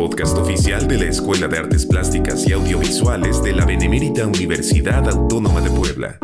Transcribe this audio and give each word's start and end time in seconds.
podcast 0.00 0.38
oficial 0.38 0.88
de 0.88 0.96
la 0.96 1.04
Escuela 1.04 1.46
de 1.46 1.58
Artes 1.58 1.84
Plásticas 1.84 2.48
y 2.48 2.52
Audiovisuales 2.52 3.42
de 3.42 3.52
la 3.52 3.66
Benemérita 3.66 4.26
Universidad 4.26 5.06
Autónoma 5.06 5.60
de 5.60 5.68
Puebla. 5.68 6.18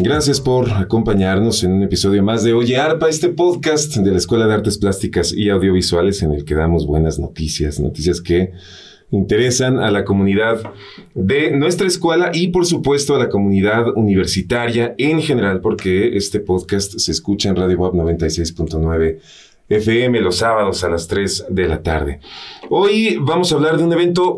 Gracias 0.00 0.40
por 0.40 0.70
acompañarnos 0.70 1.64
en 1.64 1.72
un 1.72 1.82
episodio 1.82 2.22
más 2.22 2.44
de 2.44 2.52
Oye 2.52 2.76
Arpa, 2.76 3.08
este 3.08 3.28
podcast 3.28 3.96
de 3.96 4.08
la 4.08 4.18
Escuela 4.18 4.46
de 4.46 4.54
Artes 4.54 4.78
Plásticas 4.78 5.32
y 5.32 5.48
Audiovisuales 5.48 6.22
en 6.22 6.30
el 6.30 6.44
que 6.44 6.54
damos 6.54 6.86
buenas 6.86 7.18
noticias, 7.18 7.80
noticias 7.80 8.20
que 8.20 8.52
interesan 9.10 9.80
a 9.80 9.90
la 9.90 10.04
comunidad 10.04 10.62
de 11.14 11.50
nuestra 11.50 11.88
escuela 11.88 12.30
y 12.32 12.48
por 12.48 12.66
supuesto 12.66 13.16
a 13.16 13.18
la 13.18 13.28
comunidad 13.28 13.96
universitaria 13.96 14.94
en 14.96 15.20
general, 15.20 15.60
porque 15.60 16.16
este 16.16 16.38
podcast 16.38 16.98
se 16.98 17.10
escucha 17.10 17.48
en 17.48 17.56
Radio 17.56 17.78
Web 17.78 17.94
96.9 17.94 19.18
FM 19.70 20.20
los 20.20 20.36
sábados 20.36 20.82
a 20.84 20.90
las 20.90 21.06
3 21.06 21.46
de 21.48 21.68
la 21.68 21.82
tarde. 21.82 22.20
Hoy 22.68 23.16
vamos 23.20 23.52
a 23.52 23.54
hablar 23.54 23.78
de 23.78 23.84
un 23.84 23.92
evento 23.92 24.36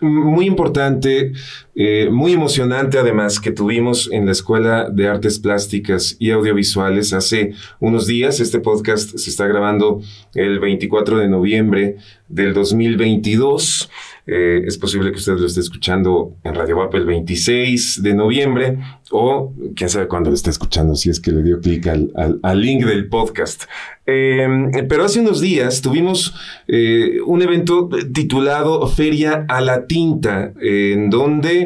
muy 0.00 0.46
importante, 0.46 1.32
eh, 1.76 2.08
muy 2.10 2.32
emocionante 2.32 2.98
además, 2.98 3.40
que 3.40 3.50
tuvimos 3.50 4.08
en 4.12 4.26
la 4.26 4.32
Escuela 4.32 4.88
de 4.90 5.08
Artes 5.08 5.40
Plásticas 5.40 6.16
y 6.20 6.30
Audiovisuales 6.30 7.12
hace 7.12 7.52
unos 7.80 8.06
días. 8.06 8.38
Este 8.38 8.60
podcast 8.60 9.16
se 9.16 9.30
está 9.30 9.46
grabando 9.46 10.00
el 10.34 10.60
24 10.60 11.18
de 11.18 11.28
noviembre 11.28 11.96
del 12.28 12.54
2022. 12.54 13.90
Eh, 14.26 14.62
es 14.66 14.78
posible 14.78 15.10
que 15.10 15.18
usted 15.18 15.34
lo 15.34 15.46
esté 15.46 15.60
escuchando 15.60 16.36
en 16.44 16.54
Radio 16.54 16.78
WAP 16.78 16.94
el 16.94 17.04
26 17.04 18.02
de 18.02 18.14
noviembre 18.14 18.78
o 19.10 19.52
quién 19.76 19.90
sabe 19.90 20.08
cuándo 20.08 20.30
lo 20.30 20.34
está 20.34 20.48
escuchando, 20.48 20.94
si 20.94 21.10
es 21.10 21.20
que 21.20 21.30
le 21.30 21.42
dio 21.42 21.60
clic 21.60 21.86
al, 21.86 22.60
link 22.60 22.86
del 22.86 23.08
podcast. 23.08 23.64
Em, 24.06 24.70
pero 24.88 25.04
hace 25.04 25.20
unos 25.20 25.40
días 25.40 25.82
tuvimos 25.82 26.34
eh, 26.66 27.18
un 27.26 27.42
evento 27.42 27.88
titulado 28.12 28.86
Feria 28.86 29.44
a 29.48 29.60
la 29.60 29.86
Tinta, 29.86 30.52
en 30.60 31.10
donde 31.10 31.63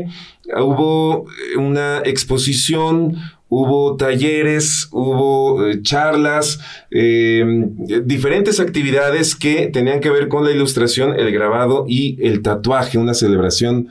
hubo 0.57 1.27
una 1.57 2.03
exposición 2.05 3.17
hubo 3.49 3.97
talleres, 3.97 4.89
hubo 4.93 5.67
eh, 5.67 5.81
charlas, 5.83 6.61
em, 6.91 7.75
diferentes 8.05 8.61
actividades 8.61 9.35
que 9.35 9.69
tenían 9.69 10.01
que 10.01 10.11
ver 10.11 10.29
con 10.29 10.45
la 10.45 10.51
ilustración, 10.51 11.19
el 11.19 11.33
grabado 11.33 11.85
y 11.89 12.19
el 12.27 12.43
tatuaje, 12.43 12.99
una 12.99 13.15
celebración 13.15 13.89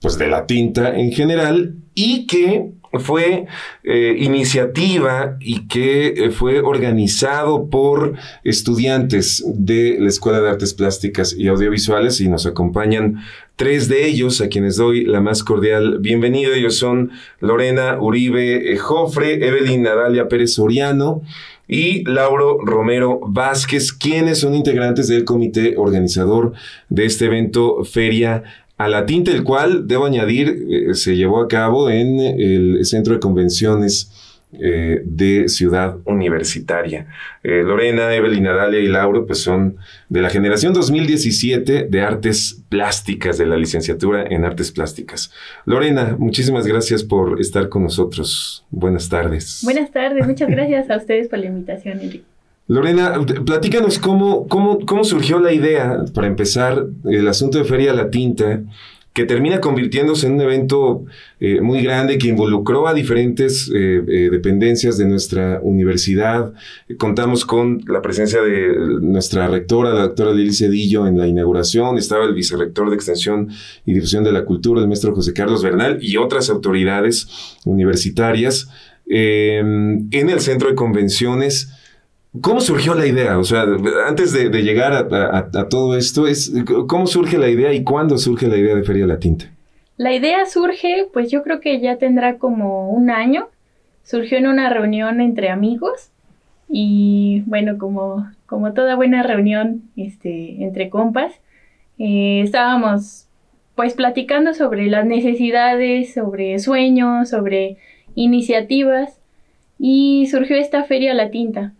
pues 0.00 0.18
de 0.18 0.28
la 0.28 0.46
tinta 0.46 0.96
en 0.96 1.12
general 1.12 1.74
y 1.94 2.26
que 2.26 2.70
fue 3.00 3.46
eh, 3.84 4.16
iniciativa 4.18 5.36
y 5.40 5.66
que 5.66 6.08
eh, 6.08 6.30
fue 6.30 6.60
organizado 6.60 7.68
por 7.70 8.14
estudiantes 8.44 9.42
de 9.46 9.96
la 9.98 10.08
Escuela 10.08 10.40
de 10.40 10.50
Artes 10.50 10.74
Plásticas 10.74 11.34
y 11.36 11.48
Audiovisuales 11.48 12.20
y 12.20 12.28
nos 12.28 12.46
acompañan 12.46 13.22
tres 13.56 13.88
de 13.88 14.06
ellos 14.06 14.40
a 14.40 14.48
quienes 14.48 14.76
doy 14.76 15.04
la 15.04 15.20
más 15.20 15.42
cordial 15.42 15.98
bienvenida. 16.00 16.54
Ellos 16.54 16.76
son 16.76 17.10
Lorena 17.40 17.98
Uribe 18.00 18.76
Jofre, 18.76 19.46
Evelyn 19.46 19.82
Nadalia 19.82 20.28
Pérez 20.28 20.54
Soriano 20.54 21.22
y 21.68 22.04
Lauro 22.04 22.58
Romero 22.62 23.20
Vázquez, 23.26 23.92
quienes 23.92 24.40
son 24.40 24.54
integrantes 24.54 25.08
del 25.08 25.24
comité 25.24 25.76
organizador 25.78 26.52
de 26.90 27.06
este 27.06 27.26
evento 27.26 27.84
Feria 27.84 28.42
a 28.84 28.88
la 28.88 29.06
tinta, 29.06 29.30
el 29.30 29.44
cual, 29.44 29.86
debo 29.86 30.06
añadir, 30.06 30.66
eh, 30.70 30.94
se 30.94 31.16
llevó 31.16 31.40
a 31.40 31.48
cabo 31.48 31.90
en 31.90 32.20
el 32.20 32.84
Centro 32.84 33.14
de 33.14 33.20
Convenciones 33.20 34.10
eh, 34.54 35.00
de 35.06 35.48
Ciudad 35.48 35.96
Universitaria. 36.04 37.06
Eh, 37.42 37.62
Lorena, 37.64 38.14
Evelyn, 38.14 38.44
Dalia 38.44 38.80
y 38.80 38.86
Lauro 38.86 39.24
pues 39.26 39.38
son 39.38 39.76
de 40.10 40.20
la 40.20 40.28
generación 40.28 40.74
2017 40.74 41.86
de 41.88 42.00
Artes 42.02 42.62
Plásticas, 42.68 43.38
de 43.38 43.46
la 43.46 43.56
licenciatura 43.56 44.26
en 44.28 44.44
Artes 44.44 44.70
Plásticas. 44.70 45.32
Lorena, 45.64 46.16
muchísimas 46.18 46.66
gracias 46.66 47.02
por 47.02 47.40
estar 47.40 47.70
con 47.70 47.84
nosotros. 47.84 48.66
Buenas 48.70 49.08
tardes. 49.08 49.62
Buenas 49.64 49.90
tardes, 49.90 50.26
muchas 50.26 50.50
gracias 50.50 50.90
a 50.90 50.98
ustedes 50.98 51.28
por 51.28 51.38
la 51.38 51.46
invitación, 51.46 52.00
Enrique. 52.00 52.31
Lorena, 52.68 53.14
platícanos 53.44 53.98
cómo, 53.98 54.46
cómo, 54.48 54.80
cómo 54.86 55.04
surgió 55.04 55.38
la 55.40 55.52
idea, 55.52 56.04
para 56.14 56.26
empezar, 56.26 56.86
el 57.04 57.28
asunto 57.28 57.58
de 57.58 57.64
Feria 57.64 57.92
La 57.92 58.10
Tinta, 58.10 58.62
que 59.12 59.24
termina 59.24 59.60
convirtiéndose 59.60 60.26
en 60.26 60.34
un 60.34 60.40
evento 60.40 61.04
eh, 61.38 61.60
muy 61.60 61.82
grande 61.82 62.16
que 62.16 62.28
involucró 62.28 62.88
a 62.88 62.94
diferentes 62.94 63.68
eh, 63.68 64.02
eh, 64.08 64.28
dependencias 64.30 64.96
de 64.96 65.04
nuestra 65.04 65.60
universidad. 65.62 66.54
contamos 66.96 67.44
con 67.44 67.82
la 67.86 68.00
presencia 68.00 68.40
de 68.40 68.74
nuestra 69.02 69.48
rectora, 69.48 69.92
la 69.92 70.02
doctora 70.02 70.32
Lili 70.32 70.54
Cedillo, 70.54 71.06
en 71.06 71.18
la 71.18 71.26
inauguración. 71.26 71.98
Estaba 71.98 72.24
el 72.24 72.32
vicerrector 72.32 72.88
de 72.88 72.96
Extensión 72.96 73.50
y 73.84 73.92
Difusión 73.92 74.24
de 74.24 74.32
la 74.32 74.46
Cultura, 74.46 74.80
el 74.80 74.86
maestro 74.86 75.14
José 75.14 75.34
Carlos 75.34 75.62
Bernal, 75.62 75.98
y 76.00 76.16
otras 76.16 76.48
autoridades 76.48 77.28
universitarias. 77.66 78.68
en 79.04 80.08
el 80.30 80.40
centro 80.40 80.70
de 80.70 80.74
convenciones 80.74 81.70
¿Cómo 82.40 82.60
surgió 82.60 82.94
la 82.94 83.06
idea? 83.06 83.38
O 83.38 83.44
sea, 83.44 83.66
antes 84.08 84.32
de, 84.32 84.48
llegar 84.62 84.94
a, 84.94 85.68
todo 85.68 85.96
esto, 85.96 86.26
es, 86.26 86.52
¿cómo 86.88 87.06
surge 87.06 87.36
la 87.36 87.50
idea 87.50 87.72
y 87.74 87.84
cuándo 87.84 88.16
surge 88.16 88.48
la 88.48 88.56
idea 88.56 88.74
de 88.74 88.84
Feria 88.84 89.06
La 89.06 89.18
Tinta? 89.18 89.50
La 89.98 90.14
idea 90.14 90.46
surge, 90.46 91.08
pues 91.12 91.30
yo 91.30 91.42
creo 91.42 91.60
que 91.60 91.78
ya 91.80 91.98
tendrá 91.98 92.38
como 92.38 92.90
un 92.90 93.10
año. 93.10 93.48
Surgió 94.02 94.38
en 94.38 94.46
una 94.46 94.70
reunión 94.70 95.20
entre 95.20 95.50
amigos 95.50 96.10
y 96.68 97.42
bueno, 97.46 97.76
como, 97.76 98.26
como 98.46 98.72
toda 98.72 98.96
buena 98.96 99.22
reunión 99.22 99.82
este, 99.96 100.64
entre 100.64 100.88
compas, 100.88 101.34
eh, 101.98 102.40
estábamos 102.42 103.26
pues 103.74 103.92
platicando 103.92 104.54
sobre 104.54 104.86
las 104.86 105.04
necesidades, 105.04 106.14
sobre 106.14 106.58
sueños, 106.58 107.28
sobre 107.28 107.76
iniciativas 108.14 109.20
y 109.78 110.26
surgió 110.30 110.56
esta 110.56 110.84
Feria 110.84 111.12
La 111.12 111.30
Tinta. 111.30 111.74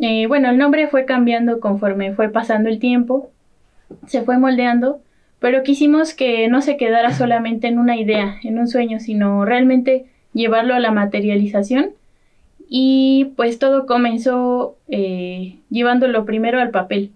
Eh, 0.00 0.26
bueno, 0.26 0.50
el 0.50 0.58
nombre 0.58 0.88
fue 0.88 1.04
cambiando 1.04 1.60
conforme 1.60 2.14
fue 2.14 2.28
pasando 2.28 2.68
el 2.68 2.78
tiempo, 2.78 3.30
se 4.06 4.22
fue 4.22 4.38
moldeando, 4.38 5.00
pero 5.38 5.62
quisimos 5.62 6.14
que 6.14 6.48
no 6.48 6.62
se 6.62 6.76
quedara 6.76 7.12
solamente 7.12 7.68
en 7.68 7.78
una 7.78 7.96
idea, 7.96 8.36
en 8.42 8.58
un 8.58 8.66
sueño, 8.66 8.98
sino 8.98 9.44
realmente 9.44 10.06
llevarlo 10.32 10.74
a 10.74 10.80
la 10.80 10.90
materialización. 10.90 11.90
Y 12.68 13.32
pues 13.36 13.58
todo 13.58 13.86
comenzó 13.86 14.76
eh, 14.88 15.58
llevándolo 15.70 16.24
primero 16.24 16.60
al 16.60 16.70
papel, 16.70 17.10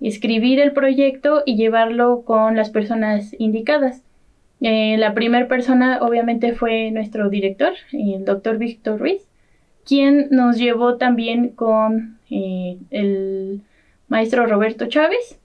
escribir 0.00 0.60
el 0.60 0.72
proyecto 0.72 1.42
y 1.44 1.56
llevarlo 1.56 2.22
con 2.22 2.56
las 2.56 2.70
personas 2.70 3.34
indicadas. 3.38 4.02
Eh, 4.60 4.96
la 4.96 5.12
primera 5.12 5.48
persona 5.48 5.98
obviamente 6.00 6.52
fue 6.52 6.90
nuestro 6.90 7.28
director, 7.28 7.72
el 7.92 8.24
doctor 8.24 8.58
Víctor 8.58 8.98
Ruiz, 8.98 9.22
quien 9.86 10.28
nos 10.30 10.58
llevó 10.58 10.96
también 10.96 11.50
con 11.50 12.18
eh, 12.28 12.76
el 12.90 13.62
maestro 14.08 14.46
Roberto 14.46 14.86
Chávez 14.86 15.38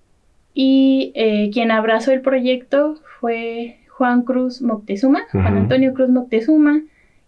y 0.54 1.12
eh, 1.16 1.50
quien 1.54 1.72
abrazó 1.72 2.12
el 2.12 2.22
proyecto 2.22 3.00
fue 3.20 3.78
Juan 3.90 4.24
Cruz 4.24 4.62
Moctezuma, 4.62 5.22
Juan 5.32 5.58
Antonio 5.58 5.94
Cruz 5.94 6.10
Moctezuma 6.10 6.82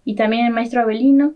y 0.03 0.15
también 0.15 0.47
el 0.47 0.53
maestro 0.53 0.81
Abelino 0.81 1.33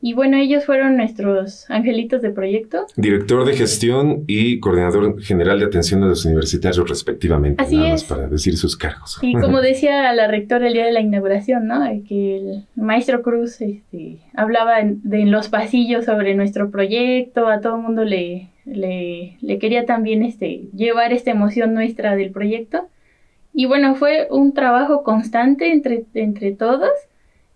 y 0.00 0.14
bueno, 0.14 0.36
ellos 0.36 0.64
fueron 0.64 0.96
nuestros 0.96 1.68
angelitos 1.68 2.22
de 2.22 2.30
proyecto. 2.30 2.86
Director 2.94 3.44
de 3.44 3.54
gestión 3.54 4.22
y 4.28 4.60
coordinador 4.60 5.20
general 5.20 5.58
de 5.58 5.66
atención 5.66 6.04
a 6.04 6.06
los 6.06 6.24
universitarios 6.24 6.88
respectivamente. 6.88 7.62
Así 7.62 7.76
nada 7.76 7.88
es. 7.88 7.92
Más 7.92 8.04
para 8.04 8.28
decir 8.28 8.56
sus 8.56 8.76
cargos. 8.76 9.18
Y 9.22 9.32
como 9.40 9.60
decía 9.60 10.12
la 10.12 10.28
rectora 10.28 10.68
el 10.68 10.74
día 10.74 10.86
de 10.86 10.92
la 10.92 11.00
inauguración, 11.00 11.66
¿no? 11.66 11.80
Que 12.08 12.36
el 12.36 12.64
maestro 12.76 13.22
Cruz 13.22 13.60
este, 13.60 14.18
hablaba 14.34 14.78
en, 14.78 15.00
de, 15.02 15.22
en 15.22 15.32
los 15.32 15.48
pasillos 15.48 16.04
sobre 16.04 16.36
nuestro 16.36 16.70
proyecto, 16.70 17.48
a 17.48 17.60
todo 17.60 17.76
el 17.76 17.82
mundo 17.82 18.04
le, 18.04 18.50
le, 18.66 19.36
le 19.40 19.58
quería 19.58 19.84
también 19.84 20.22
este, 20.22 20.68
llevar 20.76 21.12
esta 21.12 21.32
emoción 21.32 21.74
nuestra 21.74 22.14
del 22.14 22.30
proyecto. 22.30 22.86
Y 23.52 23.66
bueno, 23.66 23.96
fue 23.96 24.28
un 24.30 24.52
trabajo 24.54 25.02
constante 25.02 25.72
entre, 25.72 26.04
entre 26.14 26.52
todos 26.52 26.90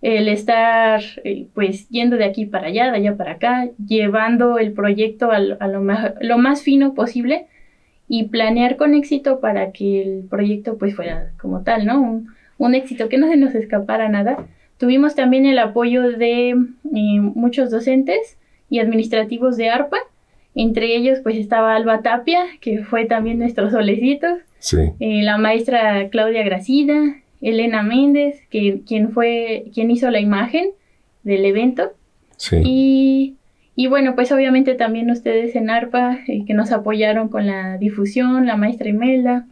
el 0.03 0.29
estar 0.29 1.01
eh, 1.23 1.47
pues 1.55 1.89
yendo 1.89 2.17
de 2.17 2.25
aquí 2.25 2.45
para 2.45 2.67
allá, 2.67 2.91
de 2.91 2.99
allá 2.99 3.17
para 3.17 3.33
acá, 3.33 3.69
llevando 3.87 4.59
el 4.59 4.73
proyecto 4.73 5.31
a, 5.31 5.39
lo, 5.39 5.81
más, 5.81 6.15
lo, 6.21 6.39
más, 6.39 6.63
fino 6.63 6.93
posible 6.93 7.47
y 8.09 8.25
planear 8.25 8.77
con 8.77 8.95
éxito 8.95 9.39
para 9.39 9.71
que 9.71 10.03
el 10.03 10.25
proyecto 10.29 10.77
pues 10.77 10.97
fuera 10.97 11.31
como 11.41 11.63
tal, 11.63 11.87
¿no? 11.87 12.03
Un, 12.03 12.29
un 12.59 12.75
éxito, 12.75 13.09
que 13.09 13.17
no 13.17 13.29
se 13.29 13.37
nos 13.37 13.55
escapara 13.55 14.09
nada. 14.09 14.45
Tuvimos 14.77 15.15
también 15.15 15.47
el 15.47 15.59
apoyo 15.59 16.11
de 16.11 16.51
eh, 16.51 17.21
muchos 17.21 17.71
docentes 17.71 18.37
y 18.69 18.81
administrativos 18.81 19.57
de 19.57 19.71
ARPA, 19.71 19.99
entre 20.57 20.97
ellos 20.97 21.21
pues 21.23 21.37
estaba 21.37 21.77
Alba 21.77 22.03
Tapia, 22.03 22.45
que 22.61 22.83
fue 22.83 23.05
también 23.05 23.39
nuestro 23.39 23.71
solecito, 23.71 24.27
sí. 24.59 24.79
Eh, 24.99 25.23
la 25.23 25.39
maestra 25.39 26.09
Claudia 26.11 26.43
Gracida, 26.43 27.22
Elena 27.43 27.83
Méndez, 27.83 28.41
que, 28.49 28.81
quien 28.87 29.11
fue, 29.12 29.67
quien 29.75 29.91
hizo 29.91 30.11
la 30.11 30.21
imagen 30.21 30.71
del 31.25 31.44
evento. 31.44 31.93
Sí. 32.37 32.62
Y, 32.65 33.37
Y 33.75 33.87
bueno, 33.87 34.15
pues 34.15 34.31
obviamente 34.33 34.75
también 34.75 35.11
ustedes 35.11 35.56
en 35.56 35.71
ARPA 35.71 36.21
eh, 36.29 36.44
que 36.47 36.55
nos 36.55 36.73
apoyaron 36.73 37.29
con 37.29 37.47
la 37.47 37.79
difusión, 37.79 38.47
la 38.47 38.56
maestra 38.56 38.89
Imelda. 38.89 39.47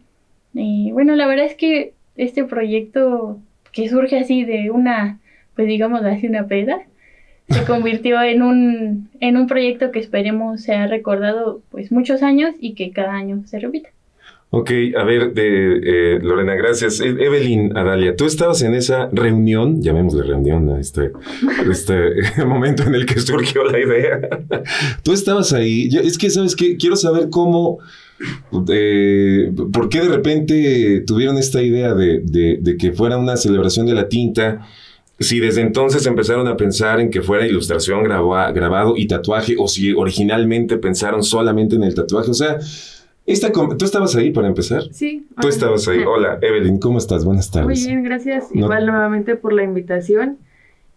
Y 0.53 0.91
bueno, 0.91 1.15
la 1.15 1.27
verdad 1.27 1.45
es 1.45 1.55
que 1.55 1.93
este 2.17 2.43
proyecto 2.43 3.39
que 3.71 3.89
surge 3.89 4.19
así 4.19 4.43
de 4.43 4.69
una, 4.69 5.19
pues 5.55 5.67
digamos 5.67 6.03
así 6.03 6.27
una 6.27 6.47
peda, 6.47 6.81
se 7.49 7.63
convirtió 7.67 8.21
en 8.21 8.41
un, 8.41 9.09
en 9.19 9.37
un 9.37 9.47
proyecto 9.47 9.91
que 9.91 9.99
esperemos 9.99 10.61
sea 10.61 10.87
recordado 10.87 11.61
pues 11.71 11.91
muchos 11.91 12.21
años 12.21 12.53
y 12.59 12.73
que 12.75 12.91
cada 12.91 13.13
año 13.13 13.43
se 13.45 13.59
repita. 13.59 13.89
Ok, 14.53 14.69
a 14.97 15.05
ver, 15.05 15.33
de, 15.33 15.79
eh, 15.81 16.19
Lorena, 16.21 16.55
gracias. 16.55 16.99
E, 16.99 17.07
Evelyn 17.07 17.77
Adalia, 17.77 18.17
tú 18.17 18.25
estabas 18.25 18.61
en 18.61 18.73
esa 18.73 19.07
reunión, 19.13 19.81
llamémosle 19.81 20.23
reunión 20.23 20.77
este, 20.77 21.13
este 21.71 22.19
momento 22.45 22.83
en 22.83 22.93
el 22.95 23.05
que 23.05 23.17
surgió 23.21 23.63
la 23.63 23.79
idea. 23.79 24.19
tú 25.03 25.13
estabas 25.13 25.53
ahí. 25.53 25.87
es 26.03 26.17
que, 26.17 26.29
¿sabes 26.29 26.57
qué? 26.57 26.75
Quiero 26.75 26.97
saber 26.97 27.29
cómo, 27.29 27.79
eh, 28.69 29.53
por 29.71 29.87
qué 29.87 30.01
de 30.01 30.09
repente 30.09 31.01
tuvieron 31.07 31.37
esta 31.37 31.61
idea 31.61 31.93
de, 31.93 32.19
de, 32.19 32.75
que 32.75 32.91
fuera 32.91 33.17
una 33.17 33.37
celebración 33.37 33.85
de 33.85 33.93
la 33.93 34.09
tinta. 34.09 34.67
Si 35.17 35.39
desde 35.39 35.61
entonces 35.61 36.05
empezaron 36.07 36.49
a 36.49 36.57
pensar 36.57 36.99
en 36.99 37.09
que 37.09 37.21
fuera 37.21 37.47
ilustración, 37.47 38.03
grabado 38.03 38.95
y 38.97 39.07
tatuaje, 39.07 39.55
o 39.57 39.69
si 39.69 39.93
originalmente 39.93 40.75
pensaron 40.75 41.23
solamente 41.23 41.77
en 41.77 41.83
el 41.83 41.95
tatuaje. 41.95 42.31
O 42.31 42.33
sea, 42.33 42.57
¿Tú 43.25 43.85
estabas 43.85 44.15
ahí 44.15 44.31
para 44.31 44.47
empezar? 44.47 44.83
Sí. 44.91 45.27
Tú 45.39 45.47
estabas 45.47 45.87
ahí. 45.87 45.99
Hola, 45.99 46.39
Evelyn, 46.41 46.79
¿cómo 46.79 46.97
estás? 46.97 47.23
Buenas 47.23 47.51
tardes. 47.51 47.67
Muy 47.67 47.87
bien, 47.87 48.03
gracias. 48.03 48.53
Igual 48.53 48.85
nuevamente 48.85 49.35
por 49.35 49.53
la 49.53 49.63
invitación. 49.63 50.37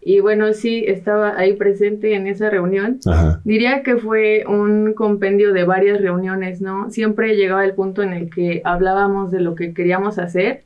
Y 0.01 0.19
bueno, 0.19 0.53
sí, 0.53 0.83
estaba 0.87 1.35
ahí 1.37 1.53
presente 1.53 2.13
en 2.13 2.27
esa 2.27 2.49
reunión. 2.49 2.99
Diría 3.43 3.81
que 3.81 3.97
fue 3.97 4.43
un 4.47 4.93
compendio 4.93 5.51
de 5.51 5.63
varias 5.63 5.99
reuniones, 5.99 6.61
¿no? 6.61 6.91
Siempre 6.91 7.35
llegaba 7.35 7.65
el 7.65 7.73
punto 7.73 8.03
en 8.03 8.13
el 8.13 8.29
que 8.29 8.61
hablábamos 8.63 9.31
de 9.31 9.39
lo 9.39 9.55
que 9.55 9.73
queríamos 9.73 10.19
hacer 10.19 10.63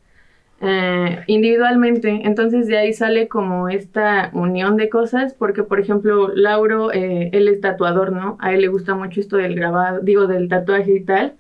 eh, 0.62 1.20
individualmente. 1.28 2.22
Entonces 2.26 2.68
de 2.68 2.78
ahí 2.78 2.94
sale 2.94 3.28
como 3.28 3.70
esta 3.70 4.30
unión 4.34 4.76
de 4.76 4.90
cosas, 4.90 5.34
porque 5.34 5.64
por 5.64 5.80
ejemplo, 5.80 6.30
Lauro, 6.36 6.92
eh, 6.92 7.30
él 7.32 7.48
es 7.48 7.62
tatuador, 7.62 8.12
¿no? 8.12 8.38
A 8.42 8.54
él 8.54 8.62
le 8.62 8.68
gusta 8.68 8.94
mucho 8.96 9.22
esto 9.22 9.38
del 9.38 9.56
grabado, 9.56 10.02
digo, 10.02 10.28
del 10.28 10.50
tatuaje 10.50 10.96
y 10.96 11.02
tal. 11.02 11.36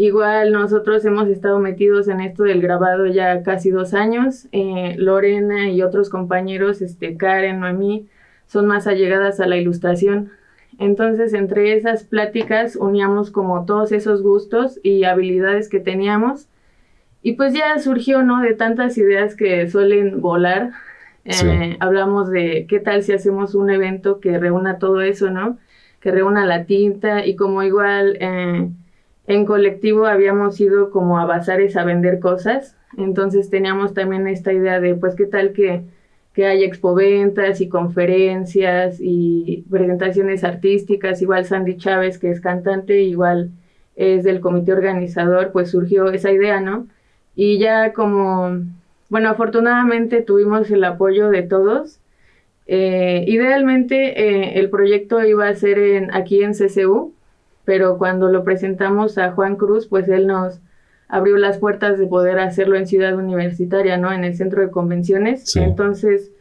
Igual 0.00 0.52
nosotros 0.52 1.04
hemos 1.04 1.28
estado 1.28 1.58
metidos 1.58 2.08
en 2.08 2.20
esto 2.20 2.44
del 2.44 2.62
grabado 2.62 3.04
ya 3.04 3.42
casi 3.42 3.68
dos 3.68 3.92
años. 3.92 4.48
Eh, 4.50 4.94
Lorena 4.96 5.68
y 5.68 5.82
otros 5.82 6.08
compañeros, 6.08 6.80
este, 6.80 7.18
Karen, 7.18 7.60
Noemí, 7.60 8.08
son 8.46 8.66
más 8.66 8.86
allegadas 8.86 9.40
a 9.40 9.46
la 9.46 9.58
ilustración. 9.58 10.30
Entonces, 10.78 11.34
entre 11.34 11.76
esas 11.76 12.04
pláticas 12.04 12.76
uníamos 12.76 13.30
como 13.30 13.66
todos 13.66 13.92
esos 13.92 14.22
gustos 14.22 14.80
y 14.82 15.04
habilidades 15.04 15.68
que 15.68 15.80
teníamos. 15.80 16.46
Y 17.22 17.32
pues 17.32 17.52
ya 17.52 17.78
surgió, 17.78 18.22
¿no? 18.22 18.40
De 18.40 18.54
tantas 18.54 18.96
ideas 18.96 19.34
que 19.34 19.68
suelen 19.68 20.22
volar. 20.22 20.70
Eh, 21.26 21.76
hablamos 21.78 22.30
de 22.30 22.64
qué 22.70 22.80
tal 22.80 23.02
si 23.02 23.12
hacemos 23.12 23.54
un 23.54 23.68
evento 23.68 24.18
que 24.18 24.38
reúna 24.38 24.78
todo 24.78 25.02
eso, 25.02 25.30
¿no? 25.30 25.58
Que 26.00 26.10
reúna 26.10 26.46
la 26.46 26.64
tinta 26.64 27.26
y 27.26 27.36
como 27.36 27.62
igual... 27.62 28.16
Eh, 28.18 28.70
en 29.26 29.44
colectivo 29.46 30.06
habíamos 30.06 30.60
ido 30.60 30.90
como 30.90 31.18
a 31.18 31.24
bazares 31.24 31.76
a 31.76 31.84
vender 31.84 32.20
cosas, 32.20 32.76
entonces 32.96 33.50
teníamos 33.50 33.94
también 33.94 34.26
esta 34.26 34.52
idea 34.52 34.80
de, 34.80 34.94
pues, 34.94 35.14
qué 35.14 35.26
tal 35.26 35.52
que, 35.52 35.82
que 36.32 36.46
hay 36.46 36.64
expoventas 36.64 37.60
y 37.60 37.68
conferencias 37.68 38.98
y 39.00 39.64
presentaciones 39.70 40.44
artísticas, 40.44 41.22
igual 41.22 41.44
Sandy 41.44 41.76
Chávez, 41.76 42.18
que 42.18 42.30
es 42.30 42.40
cantante, 42.40 43.02
igual 43.02 43.50
es 43.96 44.24
del 44.24 44.40
comité 44.40 44.72
organizador, 44.72 45.52
pues 45.52 45.70
surgió 45.70 46.10
esa 46.10 46.32
idea, 46.32 46.60
¿no? 46.60 46.86
Y 47.36 47.58
ya 47.58 47.92
como, 47.92 48.60
bueno, 49.08 49.28
afortunadamente 49.28 50.22
tuvimos 50.22 50.70
el 50.70 50.84
apoyo 50.84 51.30
de 51.30 51.42
todos. 51.42 52.00
Eh, 52.66 53.24
idealmente 53.26 53.96
eh, 54.20 54.58
el 54.60 54.70
proyecto 54.70 55.22
iba 55.24 55.48
a 55.48 55.54
ser 55.54 55.78
en, 55.78 56.14
aquí 56.14 56.42
en 56.42 56.54
CCU, 56.54 57.12
pero 57.70 57.98
cuando 57.98 58.28
lo 58.32 58.42
presentamos 58.42 59.16
a 59.16 59.30
Juan 59.30 59.54
Cruz, 59.54 59.86
pues 59.86 60.08
él 60.08 60.26
nos 60.26 60.58
abrió 61.06 61.36
las 61.36 61.58
puertas 61.58 62.00
de 62.00 62.08
poder 62.08 62.40
hacerlo 62.40 62.74
en 62.74 62.88
Ciudad 62.88 63.14
Universitaria, 63.14 63.96
¿no? 63.96 64.12
En 64.12 64.24
el 64.24 64.34
centro 64.34 64.60
de 64.60 64.72
convenciones. 64.72 65.54
Entonces, 65.54 66.32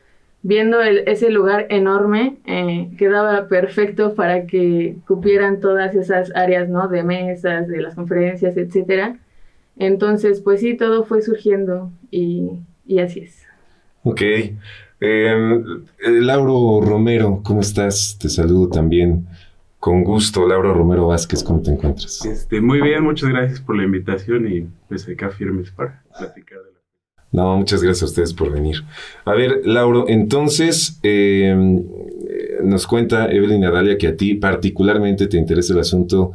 viendo 0.42 0.82
ese 0.82 1.30
lugar 1.30 1.68
enorme, 1.70 2.38
eh, 2.48 2.90
quedaba 2.98 3.48
perfecto 3.48 4.16
para 4.16 4.48
que 4.48 4.96
cupieran 5.06 5.60
todas 5.60 5.94
esas 5.94 6.36
áreas, 6.36 6.68
¿no? 6.68 6.88
De 6.88 7.04
mesas, 7.04 7.68
de 7.68 7.80
las 7.80 7.94
conferencias, 7.94 8.58
etcétera. 8.58 9.20
Entonces, 9.78 10.42
pues 10.42 10.62
sí, 10.62 10.76
todo 10.76 11.04
fue 11.04 11.22
surgiendo 11.22 11.92
y, 12.10 12.54
y 12.88 13.02
así 13.02 13.20
es. 13.20 13.46
Ok. 14.02 14.22
Em, 14.22 14.56
eh, 15.00 16.22
Lauro 16.22 16.82
Romero, 16.84 17.42
¿cómo 17.44 17.62
estás? 17.62 18.18
Te 18.20 18.30
saludo 18.30 18.70
también. 18.70 19.28
Con 19.80 20.04
gusto, 20.04 20.46
Laura 20.46 20.74
Romero 20.74 21.08
Vázquez, 21.08 21.42
¿cómo 21.42 21.62
te 21.62 21.72
encuentras? 21.72 22.26
Este, 22.26 22.60
muy 22.60 22.82
bien, 22.82 23.02
muchas 23.02 23.30
gracias 23.30 23.62
por 23.62 23.78
la 23.78 23.84
invitación 23.84 24.52
y 24.52 24.68
pues 24.90 25.08
acá 25.08 25.30
firmes 25.30 25.72
para 25.72 26.04
platicar 26.18 26.60
de 26.60 26.74
la... 26.74 26.80
No, 27.32 27.58
muchas 27.58 27.82
gracias 27.82 28.04
a 28.04 28.06
ustedes 28.08 28.34
por 28.34 28.52
venir. 28.52 28.84
A 29.24 29.34
ver, 29.34 29.62
Lauro, 29.64 30.10
entonces 30.10 31.00
em, 31.02 31.86
nos 32.62 32.88
cuenta 32.88 33.32
Evelyn 33.32 33.64
Adalia 33.64 33.98
que 33.98 34.08
a 34.08 34.18
ti 34.18 34.36
particularmente 34.36 35.28
te 35.28 35.38
interesa 35.38 35.74
el 35.74 35.80
asunto 35.80 36.34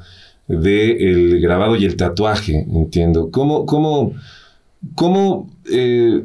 del 0.49 1.41
grabado 1.43 1.77
y 1.77 1.85
el 1.85 1.97
tatuaje, 1.97 2.65
entiendo. 2.73 3.31
¿Cómo, 3.31 3.67
cómo, 3.67 4.15
cómo, 4.95 5.51
eh, 5.71 6.23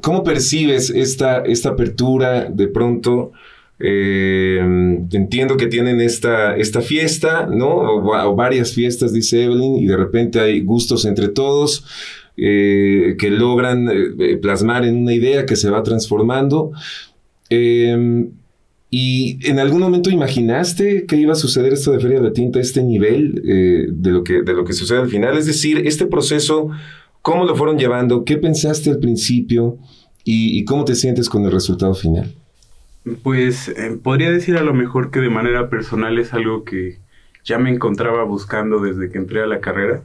cómo 0.00 0.22
percibes 0.22 0.90
esta, 0.90 1.38
esta 1.38 1.70
apertura 1.70 2.44
de 2.44 2.68
pronto? 2.68 3.32
Eh, 3.86 4.60
entiendo 5.12 5.58
que 5.58 5.66
tienen 5.66 6.00
esta, 6.00 6.56
esta 6.56 6.80
fiesta, 6.80 7.46
¿no? 7.46 7.68
O, 7.68 8.34
varias 8.34 8.72
fiestas, 8.72 9.12
dice 9.12 9.44
Evelyn, 9.44 9.76
y 9.76 9.86
de 9.86 9.96
repente 9.98 10.40
hay 10.40 10.62
gustos 10.62 11.04
entre 11.04 11.28
todos 11.28 11.84
eh, 12.38 13.14
que 13.18 13.28
logran 13.28 13.90
eh, 13.90 14.38
plasmar 14.38 14.86
en 14.86 14.96
una 14.96 15.12
idea 15.12 15.44
que 15.44 15.54
se 15.54 15.68
va 15.68 15.82
transformando. 15.82 16.72
Em, 17.50 18.30
¿Y 18.88 19.38
en 19.50 19.58
algún 19.58 19.80
momento 19.80 20.08
imaginaste 20.08 21.04
que 21.04 21.16
iba 21.16 21.34
a 21.34 21.36
suceder 21.36 21.74
esto 21.74 21.92
de 21.92 22.00
Feria 22.00 22.20
de 22.20 22.30
Tinta, 22.30 22.60
este 22.60 22.82
nivel 22.82 23.34
de, 23.92 24.10
lo 24.10 24.22
que, 24.22 24.42
de 24.42 24.54
lo 24.54 24.64
que 24.64 24.72
sucede 24.72 25.00
al 25.00 25.10
final? 25.10 25.36
Es 25.36 25.46
decir, 25.46 25.82
este 25.84 26.06
proceso, 26.06 26.70
¿cómo 27.20 27.44
lo 27.44 27.56
fueron 27.56 27.76
llevando? 27.76 28.24
¿Qué 28.24 28.38
pensaste 28.38 28.90
al 28.90 28.98
principio? 28.98 29.78
y 30.26 30.64
cómo 30.64 30.86
te 30.86 30.94
sientes 30.94 31.28
con 31.28 31.44
el 31.44 31.52
resultado 31.52 31.94
final? 31.94 32.32
Pues 33.22 33.68
eh, 33.68 33.98
podría 34.02 34.30
decir 34.30 34.56
a 34.56 34.62
lo 34.62 34.72
mejor 34.72 35.10
que 35.10 35.20
de 35.20 35.28
manera 35.28 35.68
personal 35.68 36.18
es 36.18 36.32
algo 36.32 36.64
que 36.64 36.98
ya 37.44 37.58
me 37.58 37.70
encontraba 37.70 38.24
buscando 38.24 38.80
desde 38.80 39.10
que 39.10 39.18
entré 39.18 39.42
a 39.42 39.46
la 39.46 39.60
carrera. 39.60 40.02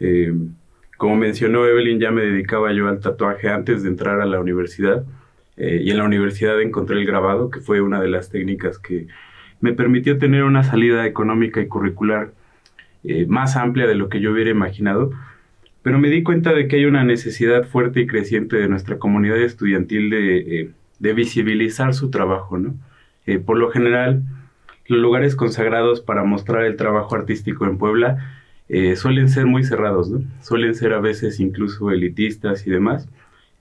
Eh, 0.00 0.32
como 0.96 1.16
mencionó 1.16 1.66
Evelyn, 1.66 2.00
ya 2.00 2.10
me 2.10 2.22
dedicaba 2.22 2.72
yo 2.72 2.88
al 2.88 3.00
tatuaje 3.00 3.50
antes 3.50 3.82
de 3.82 3.90
entrar 3.90 4.20
a 4.20 4.26
la 4.26 4.40
universidad. 4.40 5.04
Eh, 5.58 5.80
y 5.82 5.90
en 5.90 5.98
la 5.98 6.04
universidad 6.04 6.58
encontré 6.62 6.96
el 6.96 7.06
grabado, 7.06 7.50
que 7.50 7.60
fue 7.60 7.82
una 7.82 8.00
de 8.00 8.08
las 8.08 8.30
técnicas 8.30 8.78
que 8.78 9.08
me 9.60 9.74
permitió 9.74 10.16
tener 10.16 10.44
una 10.44 10.62
salida 10.62 11.06
económica 11.06 11.60
y 11.60 11.68
curricular 11.68 12.32
más 13.26 13.56
amplia 13.56 13.86
de 13.86 13.96
lo 13.96 14.08
que 14.08 14.20
yo 14.20 14.32
hubiera 14.32 14.50
imaginado. 14.50 15.10
Pero 15.82 15.98
me 15.98 16.08
di 16.08 16.22
cuenta 16.22 16.52
de 16.52 16.68
que 16.68 16.76
hay 16.76 16.84
una 16.86 17.04
necesidad 17.04 17.64
fuerte 17.64 18.00
y 18.00 18.06
creciente 18.06 18.56
de 18.56 18.68
nuestra 18.68 18.98
comunidad 18.98 19.38
estudiantil 19.38 20.08
de 20.08 20.70
de 21.02 21.14
visibilizar 21.14 21.94
su 21.94 22.10
trabajo, 22.10 22.58
¿no? 22.58 22.76
Eh, 23.26 23.40
por 23.40 23.58
lo 23.58 23.70
general, 23.70 24.22
los 24.86 25.00
lugares 25.00 25.34
consagrados 25.34 26.00
para 26.00 26.22
mostrar 26.22 26.64
el 26.64 26.76
trabajo 26.76 27.16
artístico 27.16 27.66
en 27.66 27.76
Puebla 27.76 28.38
eh, 28.68 28.94
suelen 28.94 29.28
ser 29.28 29.46
muy 29.46 29.64
cerrados, 29.64 30.10
¿no? 30.10 30.22
Suelen 30.42 30.76
ser 30.76 30.92
a 30.92 31.00
veces 31.00 31.40
incluso 31.40 31.90
elitistas 31.90 32.68
y 32.68 32.70
demás. 32.70 33.08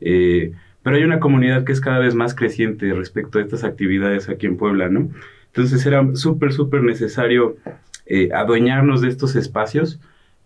Eh, 0.01 0.53
pero 0.83 0.97
hay 0.97 1.03
una 1.03 1.19
comunidad 1.19 1.63
que 1.63 1.71
es 1.71 1.81
cada 1.81 1.97
vez 1.97 2.13
más 2.13 2.35
creciente 2.35 2.93
respecto 2.93 3.39
a 3.39 3.41
estas 3.41 3.63
actividades 3.63 4.29
aquí 4.29 4.45
en 4.45 4.57
Puebla, 4.57 4.89
¿no? 4.89 5.09
Entonces 5.47 5.83
era 5.87 6.15
súper, 6.15 6.53
súper 6.53 6.83
necesario 6.83 7.57
adueñarnos 8.33 9.01
de 9.01 9.07
estos 9.07 9.35
espacios 9.35 9.99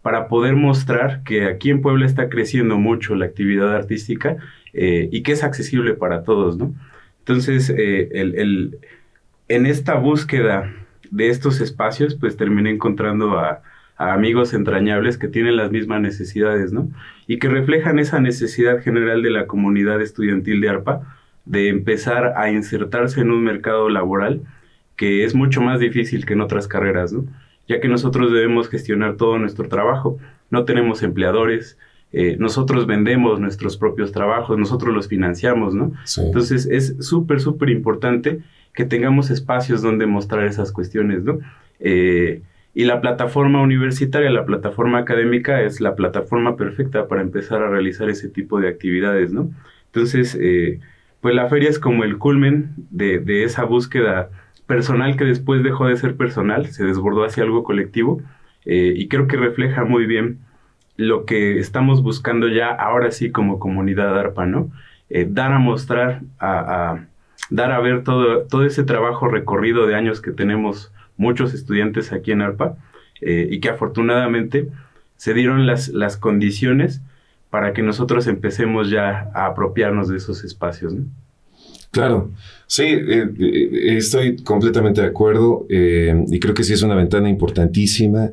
para 0.05 0.27
poder 0.27 0.55
mostrar 0.55 1.23
que 1.23 1.45
aquí 1.45 1.71
en 1.71 1.81
Puebla 1.81 2.05
está 2.05 2.29
creciendo 2.29 2.77
mucho 2.77 3.15
la 3.15 3.25
actividad 3.25 3.75
artística 3.75 4.37
eh, 4.71 5.09
y 5.11 5.23
que 5.23 5.31
es 5.31 5.43
accesible 5.43 5.95
para 5.95 6.21
todos, 6.21 6.59
¿no? 6.59 6.75
Entonces, 7.21 7.71
eh, 7.71 8.09
el, 8.13 8.77
en 9.47 9.65
esta 9.65 9.95
búsqueda 9.95 10.71
de 11.09 11.29
estos 11.29 11.59
espacios, 11.59 12.13
pues 12.13 12.37
terminé 12.37 12.69
encontrando 12.69 13.39
a, 13.39 13.63
amigos 13.97 14.53
entrañables 14.53 15.17
que 15.17 15.27
tienen 15.27 15.55
las 15.55 15.71
mismas 15.71 16.01
necesidades, 16.01 16.71
¿no? 16.71 16.87
Y 17.25 17.39
que 17.39 17.49
reflejan 17.49 17.97
esa 17.97 18.19
necesidad 18.19 18.83
general 18.83 19.23
de 19.23 19.31
la 19.31 19.47
comunidad 19.47 20.03
estudiantil 20.03 20.61
de 20.61 20.69
ARPA 20.69 21.17
de 21.45 21.69
empezar 21.69 22.33
a 22.37 22.51
insertarse 22.51 23.21
en 23.21 23.31
un 23.31 23.43
mercado 23.43 23.89
laboral 23.89 24.43
que 24.97 25.23
es 25.23 25.33
mucho 25.33 25.61
más 25.61 25.79
difícil 25.79 26.27
que 26.27 26.33
en 26.33 26.41
otras 26.41 26.67
carreras, 26.67 27.11
¿no? 27.11 27.25
Ya 27.67 27.79
que 27.79 27.87
nosotros 27.87 28.31
debemos 28.31 28.69
gestionar 28.69 29.15
todo 29.15 29.37
nuestro 29.37 29.67
trabajo. 29.67 30.17
No 30.49 30.65
tenemos 30.65 31.03
empleadores, 31.03 31.77
eh, 32.13 32.37
nosotros 32.39 32.85
vendemos 32.87 33.39
nuestros 33.39 33.77
propios 33.77 34.11
trabajos, 34.11 34.57
nosotros 34.57 34.93
los 34.93 35.07
financiamos, 35.07 35.73
¿no? 35.73 35.91
Entonces 36.17 36.65
es 36.65 36.95
súper, 36.99 37.41
súper 37.41 37.69
importante 37.69 38.41
que 38.73 38.85
tengamos 38.85 39.31
espacios 39.31 39.81
donde 39.81 40.05
mostrar 40.05 40.45
esas 40.45 40.71
cuestiones, 40.71 41.23
¿no? 41.23 41.39
Eh, 41.79 42.41
y 42.73 42.83
la 42.83 43.01
plataforma 43.01 43.61
universitaria, 43.61 44.29
la 44.29 44.45
plataforma 44.45 44.99
académica 44.99 45.61
es 45.61 45.79
la 45.79 45.95
plataforma 45.95 46.57
perfecta 46.57 47.07
para 47.07 47.21
empezar 47.21 47.61
a 47.61 47.69
realizar 47.69 48.09
ese 48.09 48.29
tipo 48.29 48.59
de 48.59 48.67
actividades, 48.67 49.31
¿no? 49.31 49.49
Entonces, 49.87 50.37
eh, 50.39 50.79
pues 51.21 51.33
la 51.33 51.47
feria 51.47 51.69
es 51.69 51.79
como 51.79 52.03
el 52.03 52.17
culmen 52.17 52.73
de, 52.91 53.19
de 53.19 53.43
esa 53.43 53.63
búsqueda 53.63 54.29
personal 54.67 55.15
que 55.17 55.25
después 55.25 55.63
dejó 55.63 55.87
de 55.87 55.97
ser 55.97 56.15
personal, 56.15 56.67
se 56.67 56.83
desbordó 56.83 57.23
hacia 57.23 57.43
algo 57.43 57.63
colectivo 57.63 58.21
eh, 58.65 58.93
y 58.95 59.07
creo 59.07 59.27
que 59.27 59.37
refleja 59.37 59.85
muy 59.85 60.05
bien 60.05 60.39
lo 60.97 61.25
que 61.25 61.59
estamos 61.59 62.01
buscando 62.01 62.47
ya 62.47 62.69
ahora 62.69 63.11
sí 63.11 63.31
como 63.31 63.59
comunidad 63.59 64.17
ARPA, 64.17 64.45
¿no? 64.45 64.71
Eh, 65.09 65.27
dar 65.29 65.51
a 65.51 65.59
mostrar, 65.59 66.21
a, 66.39 67.05
dar 67.49 67.71
a 67.71 67.79
ver 67.79 68.03
todo, 68.03 68.43
todo 68.43 68.65
ese 68.65 68.83
trabajo 68.83 69.27
recorrido 69.27 69.85
de 69.85 69.95
años 69.95 70.21
que 70.21 70.31
tenemos 70.31 70.91
muchos 71.17 71.53
estudiantes 71.53 72.11
aquí 72.11 72.31
en 72.31 72.41
ARPA 72.41 72.77
eh, 73.21 73.47
y 73.49 73.59
que 73.59 73.69
afortunadamente 73.69 74.69
se 75.17 75.33
dieron 75.33 75.67
las, 75.67 75.89
las 75.89 76.17
condiciones 76.17 77.01
para 77.49 77.73
que 77.73 77.83
nosotros 77.83 78.27
empecemos 78.27 78.89
ya 78.89 79.29
a 79.33 79.45
apropiarnos 79.45 80.07
de 80.07 80.17
esos 80.17 80.43
espacios, 80.43 80.93
¿no? 80.93 81.05
Claro, 81.95 82.31
sí, 82.67 82.83
eh, 82.83 83.29
eh, 83.39 83.95
estoy 83.95 84.35
completamente 84.43 84.99
de 84.99 85.07
acuerdo 85.07 85.65
eh, 85.69 86.25
y 86.27 86.41
creo 86.41 86.53
que 86.53 86.65
sí 86.65 86.73
es 86.73 86.83
una 86.83 86.93
ventana 86.93 87.29
importantísima 87.29 88.31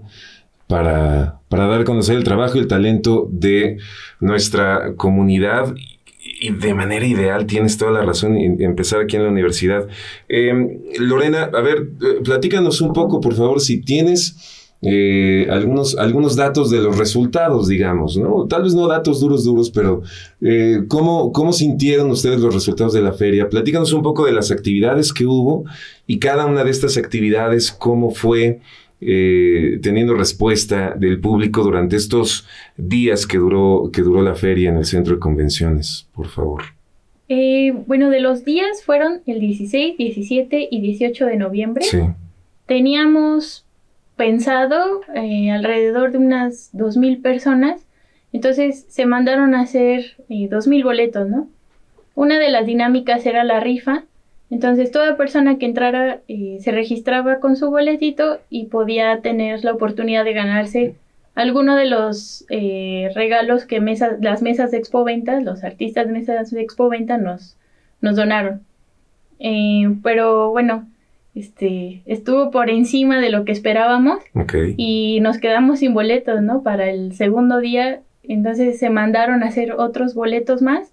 para, 0.67 1.39
para, 1.49 1.69
dar 1.69 1.83
a 1.83 1.85
conocer 1.85 2.17
el 2.17 2.25
trabajo 2.25 2.57
y 2.57 2.59
el 2.59 2.67
talento 2.67 3.29
de 3.31 3.79
nuestra 4.19 4.95
comunidad 4.97 5.73
y 6.41 6.51
de 6.51 6.75
manera 6.75 7.07
ideal, 7.07 7.47
tienes 7.47 7.79
toda 7.79 7.93
la 7.93 8.03
razón 8.03 8.37
en 8.37 8.61
empezar 8.61 9.01
aquí 9.01 9.15
en 9.15 9.23
la 9.23 9.31
universidad. 9.31 9.87
Lorena, 10.99 11.45
a 11.45 11.61
ver, 11.61 11.89
platícanos 12.25 12.81
un 12.81 12.93
poco, 12.93 13.21
por 13.21 13.35
favor, 13.35 13.61
si 13.61 13.81
tienes 13.81 14.62
eh, 14.85 15.47
algunos, 15.49 15.97
algunos 15.97 16.35
datos 16.35 16.69
de 16.69 16.83
los 16.83 16.99
resultados, 16.99 17.69
digamos, 17.69 18.17
¿no? 18.17 18.49
Tal 18.49 18.65
vez 18.65 18.75
no 18.75 18.89
datos 18.89 19.21
duros, 19.21 19.45
duros, 19.45 19.71
pero 19.71 20.03
eh, 20.41 20.83
¿cómo, 20.89 21.31
¿cómo 21.31 21.53
sintieron 21.53 22.11
ustedes 22.11 22.41
los 22.41 22.53
resultados 22.53 22.93
de 22.93 23.01
la 23.01 23.13
feria? 23.13 23.49
Platícanos 23.49 23.93
un 23.93 24.03
poco 24.03 24.27
de 24.27 24.33
las 24.33 24.51
actividades 24.51 25.13
que 25.13 25.25
hubo 25.25 25.65
y 26.09 26.19
cada 26.19 26.47
una 26.47 26.65
de 26.65 26.73
estas 26.73 26.97
actividades, 26.97 27.71
cómo 27.71 28.11
fue 28.11 28.59
eh, 29.01 29.79
teniendo 29.83 30.15
respuesta 30.15 30.97
del 30.99 31.21
público 31.21 31.63
durante 31.63 31.95
estos 31.95 32.49
días 32.77 33.25
que 33.25 33.39
duró, 33.39 33.89
que 33.93 34.03
duró 34.03 34.21
la 34.21 34.35
feria 34.35 34.71
en 34.71 34.79
el 34.79 34.85
centro 34.85 35.15
de 35.15 35.21
convenciones, 35.21 36.09
por 36.13 36.27
favor. 36.27 36.63
bueno, 37.87 38.11
de 38.11 38.19
los 38.19 38.45
días 38.45 38.83
fueron 38.85 39.21
el 39.27 39.39
16, 39.39 39.97
17 39.97 40.69
y 40.73 40.81
18 40.81 41.27
de 41.27 41.37
noviembre. 41.37 41.85
Sí. 41.85 42.01
Teníamos 42.67 43.65
pensado 44.23 45.01
eh, 45.17 45.51
alrededor 45.51 46.13
de 46.13 46.19
unas 46.19 46.73
2.000 46.75 47.23
personas. 47.23 47.85
Entonces 48.33 48.87
se 48.89 49.05
mandaron 49.05 49.53
a 49.53 49.63
hacer 49.63 50.15
eh, 50.29 50.49
2.000 50.49 50.85
boletos, 50.85 51.29
¿no? 51.29 51.49
Una 52.15 52.39
de 52.39 52.49
las 52.49 52.65
dinámicas 52.65 53.27
era 53.27 53.43
la 53.43 53.59
rifa. 53.59 54.05
Entonces 54.49 54.93
toda 54.93 55.17
persona 55.17 55.59
que 55.59 55.67
entrara 55.67 56.21
eh, 56.29 56.59
se 56.61 56.71
registraba 56.71 57.41
con 57.41 57.57
su 57.57 57.69
boletito 57.71 58.39
y 58.49 58.67
podía 58.67 59.21
tener 59.23 59.65
la 59.65 59.73
oportunidad 59.73 60.25
de 60.25 60.35
ganarse 60.35 60.95
alguno 61.35 61.75
de 61.75 61.87
los 61.87 62.45
eh, 62.49 63.11
regalos 63.17 63.65
que 63.65 63.81
las 64.21 64.41
mesas 64.41 64.71
de 64.71 64.79
expoventas, 64.79 65.43
los 65.43 65.65
artistas 65.65 66.07
de 66.07 66.13
mesas 66.13 66.53
de 66.53 66.63
expoventa 66.63 67.19
nos, 67.19 67.57
nos 68.01 68.15
donaron. 68.15 68.61
pero 70.05 70.53
bueno, 70.53 70.87
este, 71.35 72.03
estuvo 72.07 72.51
por 72.51 72.69
encima 72.71 73.21
de 73.21 73.31
lo 73.31 73.45
que 73.45 73.53
esperábamos 73.53 74.19
y 74.77 75.21
nos 75.21 75.39
quedamos 75.39 75.79
sin 75.79 75.95
boletos, 75.95 76.43
¿no? 76.43 76.63
Para 76.63 76.91
el 76.91 77.15
segundo 77.15 77.61
día, 77.61 78.03
entonces 78.23 78.79
se 78.79 78.91
mandaron 78.91 79.43
a 79.43 79.47
hacer 79.47 79.73
otros 79.73 80.15
boletos 80.15 80.63
más. 80.63 80.93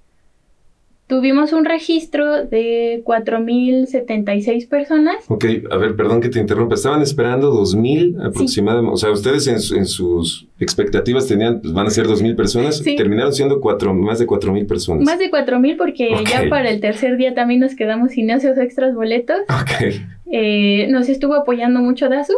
Tuvimos 1.09 1.53
un 1.53 1.65
registro 1.65 2.45
de 2.45 3.01
4.076 3.03 4.69
personas. 4.69 5.15
Ok, 5.27 5.43
a 5.71 5.77
ver, 5.77 5.95
perdón 5.95 6.21
que 6.21 6.29
te 6.29 6.39
interrumpa. 6.39 6.75
Estaban 6.75 7.01
esperando 7.01 7.51
2.000 7.51 8.27
aproximadamente. 8.27 8.93
O 8.93 8.95
sea, 8.95 9.09
ustedes 9.09 9.47
en, 9.47 9.87
sus 9.87 10.45
expectativas 10.59 11.25
tenían, 11.27 11.61
pues 11.61 11.73
van 11.73 11.87
a 11.87 11.89
ser 11.89 12.05
2.000 12.05 12.35
personas. 12.35 12.83
Terminaron 12.83 13.33
siendo 13.33 13.59
cuatro, 13.59 13.91
más 13.91 14.19
de 14.19 14.27
4.000 14.27 14.67
personas. 14.67 15.03
Más 15.03 15.17
de 15.17 15.31
4.000 15.31 15.77
porque 15.77 16.13
ya 16.29 16.47
para 16.47 16.69
el 16.69 16.79
tercer 16.79 17.17
día 17.17 17.33
también 17.33 17.61
nos 17.61 17.73
quedamos 17.73 18.11
sin 18.11 18.29
esos 18.29 18.59
extras 18.59 18.93
boletos. 18.93 19.39
Ok. 19.49 19.95
Eh, 20.31 20.89
nos 20.91 21.09
estuvo 21.09 21.33
apoyando 21.33 21.79
mucho 21.79 22.07
Dasu. 22.07 22.33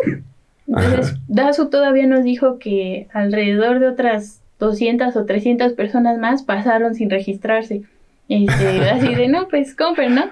Entonces, 0.65 1.17
Dasu 1.27 1.69
todavía 1.69 2.07
nos 2.07 2.23
dijo 2.23 2.57
que 2.57 3.07
alrededor 3.11 3.81
de 3.81 3.89
otras 3.89 4.41
200 4.59 5.13
o 5.17 5.25
300 5.25 5.73
personas 5.73 6.17
más 6.19 6.43
pasaron 6.43 6.95
sin 6.95 7.09
registrarse. 7.09 7.81
Este, 8.29 8.79
así 8.91 9.15
de, 9.15 9.27
no, 9.27 9.47
pues 9.47 9.75
compren, 9.75 10.15
¿no? 10.15 10.25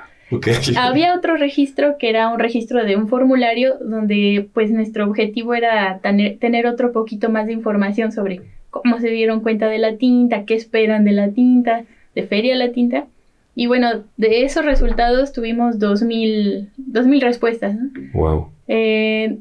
Había 0.77 1.15
otro 1.15 1.37
registro 1.37 1.97
que 1.97 2.09
era 2.09 2.29
un 2.29 2.39
registro 2.39 2.83
de 2.85 2.95
un 2.95 3.07
formulario 3.07 3.75
donde 3.81 4.47
pues 4.53 4.69
nuestro 4.69 5.05
objetivo 5.05 5.55
era 5.55 5.99
tener 6.01 6.67
otro 6.67 6.91
poquito 6.91 7.29
más 7.29 7.47
de 7.47 7.53
información 7.53 8.11
sobre 8.11 8.41
cómo 8.69 8.99
se 8.99 9.09
dieron 9.09 9.41
cuenta 9.41 9.67
de 9.67 9.79
la 9.79 9.97
tinta, 9.97 10.45
qué 10.45 10.53
esperan 10.53 11.03
de 11.03 11.13
la 11.13 11.29
tinta, 11.29 11.83
de 12.13 12.23
feria 12.23 12.55
la 12.55 12.71
tinta. 12.71 13.07
Y 13.55 13.67
bueno, 13.67 14.03
de 14.17 14.43
esos 14.43 14.63
resultados 14.63 15.33
tuvimos 15.33 15.79
2.000, 15.79 16.67
mil 17.05 17.21
respuestas. 17.21 17.75
Wow. 18.13 18.51
Eh, 18.67 19.37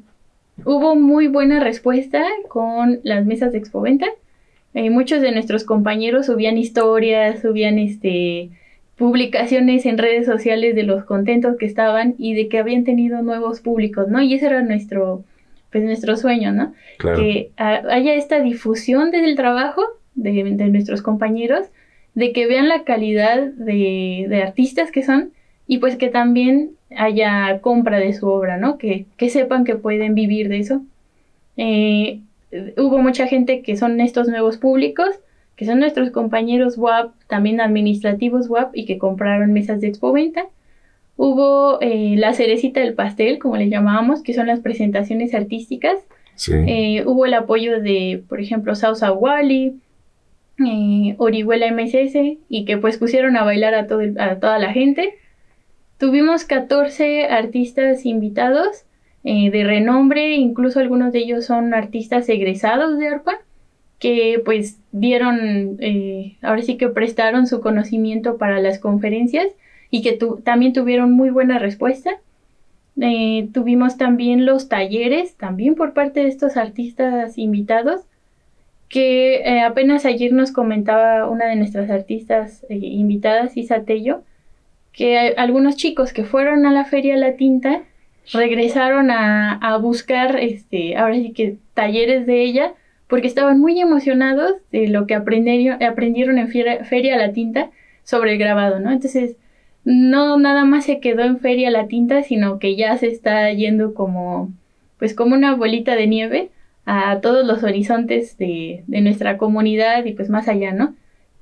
hubo 0.65 0.97
muy 0.97 1.29
buena 1.29 1.61
respuesta 1.61 2.25
con 2.49 3.01
las 3.05 3.27
mesas 3.27 3.53
de 3.53 3.59
expoventa. 3.59 4.07
Eh, 4.79 4.91
muchos 4.91 5.21
de 5.21 5.33
nuestros 5.33 5.65
compañeros 5.65 6.27
subían 6.27 6.57
historias, 6.57 7.41
subían 7.41 7.81
este 7.81 8.51
publicaciones 8.97 9.87
en 9.87 9.99
redes 9.99 10.25
sociales 10.25 10.77
de 10.77 10.85
los 10.85 11.05
contentos 11.05 11.57
que 11.59 11.67
estaban 11.67 12.15
y 12.17 12.35
de 12.35 12.49
que 12.49 12.59
habían 12.59 12.85
tenido 12.85 13.21
nuevos 13.23 13.59
públicos, 13.59 14.07
¿no? 14.07 14.23
Y 14.23 14.35
ese 14.35 14.47
era 14.47 14.63
nuestro, 14.63 15.25
pues 15.73 15.83
nuestro 15.83 16.17
sueño, 16.17 16.53
¿no? 16.53 16.75
Que 16.97 17.51
haya 17.57 18.15
esta 18.15 18.41
difusión 18.41 19.11
del 19.11 19.35
trabajo 19.35 19.83
de, 20.15 20.45
de 20.45 20.69
nuestros 20.69 21.03
compañeros 21.03 21.67
de 22.15 22.33
que 22.33 22.47
vean 22.47 22.69
la 22.69 22.85
calidad 22.85 23.49
de, 23.49 24.43
artistas 24.47 24.93
que 24.93 25.03
son 25.03 25.33
y 25.67 25.79
pues 25.79 25.97
que 25.97 26.09
también 26.09 26.71
haya 26.97 27.59
compra 27.63 27.99
de 27.99 28.13
su 28.13 28.29
obra, 28.29 28.59
¿no? 28.59 28.79
Que, 28.79 29.07
sepan 29.29 29.65
que 29.65 29.75
pueden 29.75 30.15
vivir 30.15 30.49
de 30.49 30.61
eso. 30.61 30.83
Eh, 31.57 32.21
hubo 32.77 32.99
mucha 32.99 33.27
gente 33.27 33.63
que 33.63 33.77
son 33.77 34.01
estos 34.01 34.29
nuevos 34.29 34.57
públicos, 34.57 35.09
que 35.57 35.67
son 35.67 35.81
nuestros 35.81 36.11
compañeros 36.11 36.79
WAP, 36.79 37.13
también 37.27 37.61
administrativos 37.61 38.49
WAP 38.49 38.77
y 38.77 38.87
que 38.87 38.99
compraron 38.99 39.53
mesas 39.53 39.81
de 39.81 39.89
expoventa. 39.89 40.47
Hubo 41.17 41.81
eh, 41.81 42.15
la 42.17 42.33
cerecita 42.33 42.81
del 42.81 42.95
pastel, 42.95 43.41
como 43.41 43.57
le 43.57 43.69
llamábamos, 43.69 44.23
que 44.23 44.35
son 44.35 44.47
las 44.47 44.61
presentaciones 44.61 45.35
artísticas. 45.35 45.99
Eh, 46.49 47.03
hubo 47.05 47.27
el 47.27 47.35
apoyo 47.35 47.81
de, 47.81 48.23
por 48.29 48.41
ejemplo, 48.41 48.77
Sausa 48.77 49.13
Wally, 49.13 49.81
eh, 50.65 51.17
Orihuela 51.19 51.67
MSS 51.73 52.39
y 52.49 52.65
que 52.65 52.79
pues 52.79 52.97
pusieron 52.99 53.37
a 53.37 53.43
bailar 53.43 53.75
a, 53.75 53.89
todo 53.89 54.03
a 54.19 54.37
toda 54.37 54.61
la 54.61 54.73
gente. 54.73 55.15
Tuvimos 55.99 56.45
14 56.45 57.27
artistas 57.27 58.07
invitados 58.07 58.85
eh, 59.31 59.51
de 59.51 59.63
renombre, 59.63 60.37
incluso 60.37 60.81
algunos 60.81 61.13
de 61.13 61.19
ellos 61.19 61.45
son 61.45 61.75
artistas 61.75 62.27
egresados 62.31 62.99
de 62.99 63.09
ARPA, 63.09 63.39
que 63.99 64.41
pues 64.43 64.81
dieron, 64.91 65.77
eh, 65.81 66.39
ahora 66.41 66.63
sí 66.63 66.79
que 66.79 66.89
prestaron 66.89 67.47
su 67.47 67.61
conocimiento 67.61 68.39
para 68.39 68.59
las 68.59 68.79
conferencias 68.79 69.49
y 69.91 70.01
que 70.01 70.19
también 70.45 70.73
tuvieron 70.73 71.13
muy 71.13 71.29
buena 71.29 71.59
respuesta. 71.59 72.13
Eh, 72.99 73.51
tuvimos 73.53 73.99
también 73.99 74.47
los 74.47 74.71
talleres, 74.71 75.35
también 75.35 75.75
por 75.75 75.93
parte 75.93 76.21
de 76.21 76.29
estos 76.29 76.57
artistas 76.57 77.37
invitados, 77.37 78.01
que 78.89 79.61
apenas 79.61 80.07
ayer 80.07 80.33
nos 80.33 80.53
comentaba 80.53 81.29
una 81.29 81.49
de 81.49 81.57
nuestras 81.57 81.91
artistas 81.91 82.65
invitadas, 82.71 83.59
Isa 83.59 83.83
Tello, 83.83 84.23
que 84.95 85.35
algunos 85.37 85.77
chicos 85.77 86.15
que 86.15 86.25
fueron 86.25 86.65
a 86.65 86.73
la 86.73 86.87
Feria 86.87 87.19
La 87.19 87.37
Tinta 87.37 87.83
regresaron 88.33 89.11
a, 89.11 89.77
buscar, 89.81 90.39
este, 90.39 90.97
ahora 90.97 91.15
sí 91.15 91.33
que 91.33 91.57
talleres 91.75 92.27
de 92.27 92.43
ella, 92.43 92.75
porque 93.07 93.27
estaban 93.27 93.59
muy 93.59 93.81
emocionados 93.81 94.55
de 94.71 94.89
lo 94.89 95.07
que 95.07 95.15
aprendieron, 95.15 95.83
aprendieron 95.83 96.39
en 96.39 96.49
Feria, 96.49 97.17
La 97.17 97.33
Tinta 97.33 97.71
sobre 98.05 98.33
el 98.33 98.39
grabado, 98.39 98.81
¿no? 98.81 98.91
Entonces, 98.91 99.37
no 99.85 100.39
nada 100.39 100.65
más 100.65 100.85
se 100.85 101.01
quedó 101.01 101.23
en 101.23 101.39
Feria 101.39 101.71
la 101.71 101.87
Tinta, 101.87 102.23
sino 102.23 102.59
que 102.59 102.77
ya 102.77 102.97
se 102.99 103.07
está 103.07 103.51
yendo 103.53 103.95
como, 103.95 104.53
pues 104.99 105.15
como 105.15 105.35
una 105.35 105.55
bolita 105.55 105.97
de 105.97 106.07
nieve 106.07 106.51
a 106.85 107.21
todos 107.21 107.47
los 107.47 107.63
horizontes 107.63 108.37
de, 108.37 108.83
de 108.87 109.01
nuestra 109.01 109.39
comunidad 109.39 110.05
y 110.05 110.13
pues 110.13 110.29
más 110.29 110.49
allá, 110.49 110.73
¿no? 110.73 110.95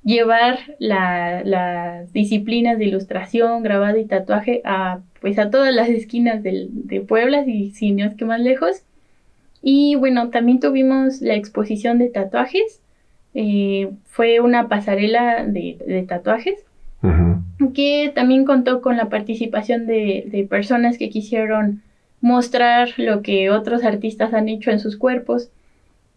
Llevar 0.04 0.58
las 0.78 2.12
disciplinas 2.12 2.78
de 2.78 2.84
ilustración, 2.84 3.64
grabado 3.64 3.98
y 3.98 4.04
tatuaje 4.04 4.60
a 4.64 5.00
pues 5.26 5.40
a 5.40 5.50
todas 5.50 5.74
las 5.74 5.88
esquinas 5.88 6.40
de 6.44 7.04
Puebla 7.08 7.42
y 7.44 7.72
si 7.72 7.90
no 7.90 8.06
es 8.06 8.14
que 8.14 8.24
más 8.24 8.38
lejos. 8.38 8.84
Y 9.60 9.96
bueno, 9.96 10.30
también 10.30 10.60
tuvimos 10.60 11.20
la 11.20 11.34
exposición 11.34 11.98
de 11.98 12.10
tatuajes. 12.10 12.80
Eh, 13.34 13.90
fue 14.04 14.38
una 14.38 14.68
pasarela 14.68 15.44
de, 15.44 16.04
tatuajes 16.08 16.64
que 17.74 18.12
también 18.14 18.44
contó 18.44 18.80
con 18.80 18.96
la 18.96 19.08
participación 19.08 19.88
de, 19.88 20.46
personas 20.48 20.96
que 20.96 21.10
quisieron 21.10 21.82
mostrar 22.20 22.90
lo 22.96 23.22
que 23.22 23.50
otros 23.50 23.82
artistas 23.82 24.32
han 24.32 24.48
hecho 24.48 24.70
en 24.70 24.78
sus 24.78 24.96
cuerpos 24.96 25.50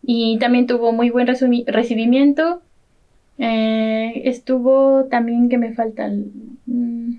y 0.03 0.37
también 0.37 0.67
tuvo 0.67 0.91
muy 0.91 1.09
buen 1.09 1.25
recibimiento. 1.25 2.61
Eh, 3.39 4.21
estuvo 4.25 5.05
también 5.05 5.49
que 5.49 5.57
me 5.57 5.73
faltan 5.73 6.25
mm, 6.67 7.13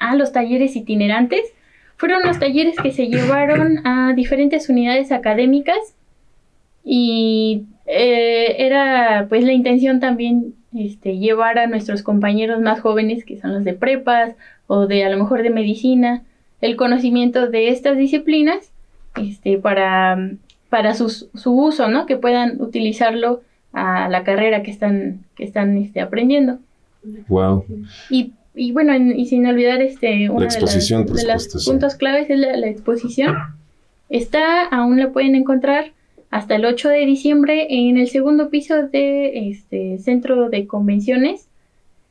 ah, 0.00 0.16
los 0.16 0.32
talleres 0.32 0.74
itinerantes. 0.76 1.42
Fueron 1.96 2.22
los 2.24 2.38
talleres 2.38 2.76
que 2.82 2.92
se 2.92 3.08
llevaron 3.08 3.86
a 3.86 4.14
diferentes 4.14 4.68
unidades 4.68 5.12
académicas 5.12 5.94
y 6.82 7.64
eh, 7.86 8.56
era 8.58 9.26
pues 9.28 9.44
la 9.44 9.52
intención 9.52 10.00
también 10.00 10.54
este, 10.74 11.18
llevar 11.18 11.58
a 11.58 11.66
nuestros 11.66 12.02
compañeros 12.02 12.60
más 12.60 12.80
jóvenes, 12.80 13.24
que 13.24 13.38
son 13.38 13.52
los 13.52 13.64
de 13.64 13.74
prepas 13.74 14.34
o 14.66 14.86
de 14.86 15.04
a 15.04 15.10
lo 15.10 15.18
mejor 15.18 15.42
de 15.42 15.50
medicina, 15.50 16.22
el 16.60 16.76
conocimiento 16.76 17.48
de 17.48 17.68
estas 17.68 17.96
disciplinas 17.96 18.72
este, 19.16 19.58
para, 19.58 20.30
para 20.68 20.94
su 20.94 21.28
uso, 21.44 21.88
¿no? 21.88 22.06
Que 22.06 22.16
puedan 22.16 22.60
utilizarlo 22.62 23.42
a 23.72 24.08
la 24.08 24.24
carrera 24.24 24.62
que 24.62 24.70
están, 24.70 25.20
que 25.36 25.44
están 25.44 25.76
este, 25.76 26.00
aprendiendo. 26.00 26.58
Wow. 27.28 27.64
Y, 28.10 28.32
y 28.54 28.72
bueno, 28.72 28.96
y 28.96 29.26
sin 29.26 29.46
olvidar 29.46 29.80
este, 29.80 30.28
una 30.28 30.46
de, 30.46 30.60
los 30.60 31.64
puntos 31.64 31.94
claves 31.94 32.30
es 32.30 32.38
la, 32.38 32.56
la 32.56 32.68
exposición. 32.68 33.36
Está, 34.08 34.64
aún 34.64 34.98
la 34.98 35.12
pueden 35.12 35.36
encontrar 35.36 35.92
hasta 36.30 36.56
el 36.56 36.64
8 36.64 36.88
de 36.88 37.06
diciembre 37.06 37.66
en 37.70 37.96
el 37.96 38.08
segundo 38.08 38.50
piso 38.50 38.86
de 38.88 39.50
este 39.50 39.98
centro 39.98 40.48
de 40.48 40.66
convenciones. 40.66 41.48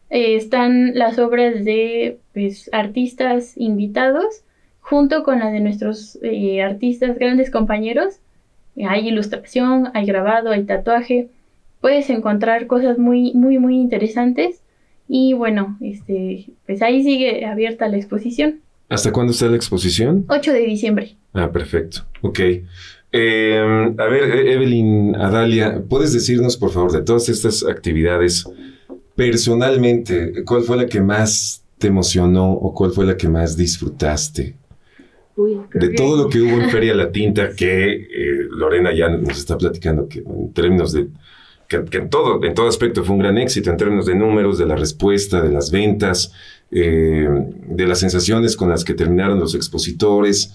Eh, 0.10 0.36
están 0.36 0.96
las 0.96 1.20
obras 1.20 1.64
de 1.64 2.20
pues, 2.34 2.70
artistas 2.74 3.54
invitados 3.58 4.44
junto 4.82 5.24
con 5.24 5.40
las 5.40 5.52
de 5.52 5.60
nuestros 5.60 6.18
eh, 6.22 6.62
artistas 6.62 7.18
grandes 7.18 7.52
compañeros. 7.52 8.20
Hay 8.88 9.08
ilustración 9.08 9.90
hay 9.94 10.06
grabado 10.06 10.52
hay 10.52 10.64
tatuaje. 10.64 11.30
Puedes 11.82 12.10
encontrar 12.10 12.68
cosas 12.68 12.98
muy 12.98 13.34
muy 13.34 13.58
muy 13.60 13.76
interesantes 13.76 14.62
y 15.10 15.34
bueno 15.34 15.78
este 15.82 16.46
pues 16.66 16.82
ahí 16.82 17.04
sigue 17.04 17.46
abierta 17.46 17.90
la 17.90 17.98
exposición 17.98 18.62
¿Hasta 18.90 19.12
cuándo 19.12 19.32
está 19.32 19.46
la 19.46 19.56
exposición? 19.56 20.26
8 20.28 20.52
de 20.52 20.62
diciembre. 20.62 21.16
Ah, 21.34 21.52
perfecto. 21.52 22.06
Ok. 22.22 22.40
Em, 23.12 24.00
a 24.00 24.06
ver, 24.06 24.24
e-, 24.24 24.54
Evelyn, 24.54 25.16
Adalia, 25.16 25.82
¿puedes 25.88 26.12
decirnos, 26.12 26.58
por 26.58 26.72
favor, 26.72 26.92
de 26.92 27.04
todas 27.04 27.30
estas 27.30 27.64
actividades, 27.64 28.46
personalmente, 29.16 30.44
cuál 30.44 30.64
fue 30.64 30.78
la 30.78 30.88
que 30.88 31.02
más 31.02 31.64
te 31.78 31.88
emocionó 31.88 32.52
o 32.52 32.74
cuál 32.74 32.92
fue 32.92 33.06
la 33.06 33.16
que 33.16 33.30
más 33.30 33.56
disfrutaste? 33.56 34.56
de 35.74 35.90
todo 35.94 36.24
lo 36.24 36.30
que 36.30 36.42
hubo 36.42 36.62
en 36.62 36.70
Feria 36.70 36.94
La 36.94 37.14
Tinta, 37.14 37.56
que 37.56 37.94
eh, 37.94 38.48
Lorena 38.52 38.94
ya 38.94 39.08
nos 39.08 39.38
está 39.38 39.58
platicando 39.58 40.10
que 40.10 40.20
en 40.20 40.52
términos 40.52 40.92
de 40.92 41.08
que, 41.70 41.98
en, 41.98 42.10
todo, 42.10 42.44
en 42.44 42.54
todo 42.54 42.68
aspecto 42.68 43.06
fue 43.06 43.16
un 43.16 43.22
gran 43.22 43.38
éxito, 43.38 43.70
en 43.70 43.78
términos 43.78 44.06
de 44.06 44.16
números, 44.16 44.58
de 44.58 44.66
la 44.66 44.76
respuesta, 44.76 45.42
de 45.42 45.52
las 45.52 45.72
ventas, 45.72 46.34
eh, 46.72 47.30
de 47.68 47.88
las 47.88 48.00
sensaciones 48.00 48.58
con 48.58 48.70
las 48.70 48.84
que 48.84 48.94
terminaron 48.94 49.40
los 49.40 49.56
expositores 49.56 50.54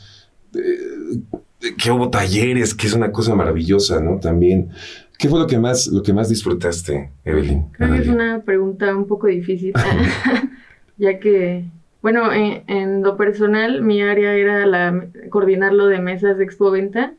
que 1.79 1.91
hubo 1.91 2.11
talleres, 2.11 2.75
que 2.75 2.87
es 2.87 2.95
una 2.95 3.13
cosa 3.13 3.35
maravillosa, 3.35 4.01
¿no? 4.01 4.19
También. 4.19 4.71
¿Qué 5.19 5.29
fue 5.29 5.39
lo 5.39 5.47
que 5.47 5.59
más, 5.59 5.87
lo 5.87 6.03
que 6.03 6.13
más 6.13 6.29
disfrutaste, 6.29 7.11
Evelyn? 7.25 7.69
Creo 7.73 7.93
que 7.93 7.99
es 8.01 8.09
una 8.09 8.43
pregunta 8.43 8.95
un 8.95 9.07
poco 9.07 9.29
difícil, 9.29 9.73
ya 10.99 11.19
que, 11.21 11.65
bueno, 12.03 12.33
en, 12.33 13.03
lo 13.03 13.17
personal, 13.17 13.81
mi 13.83 14.03
área 14.03 14.35
era 14.35 14.67
la, 14.67 15.07
coordinar 15.31 15.73
lo 15.73 15.87
de 15.87 16.01
mesas 16.01 16.37
de 16.37 16.45
expoventa. 16.45 17.15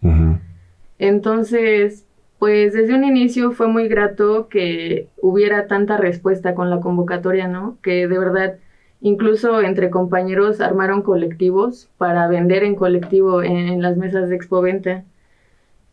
Entonces, 1.00 2.06
pues 2.40 2.74
desde 2.74 2.96
un 2.96 3.04
inicio 3.04 3.52
fue 3.52 3.68
muy 3.68 3.88
grato 3.88 4.50
que 4.50 5.10
hubiera 5.22 5.68
tanta 5.68 5.98
respuesta 5.98 6.56
con 6.56 6.70
la 6.70 6.80
convocatoria, 6.80 7.48
¿no? 7.48 7.78
Que 7.82 8.08
de 8.08 8.20
verdad 8.20 8.56
Incluso 9.06 9.62
entre 9.62 9.92
compañeros 9.92 10.62
armaron 10.62 11.04
colectivos 11.04 11.90
para 12.00 12.28
vender 12.28 12.64
en 12.64 12.74
colectivo 12.74 13.44
en, 13.44 13.80
las 13.82 13.98
mesas 13.98 14.30
de 14.30 14.36
expoventa. 14.36 15.06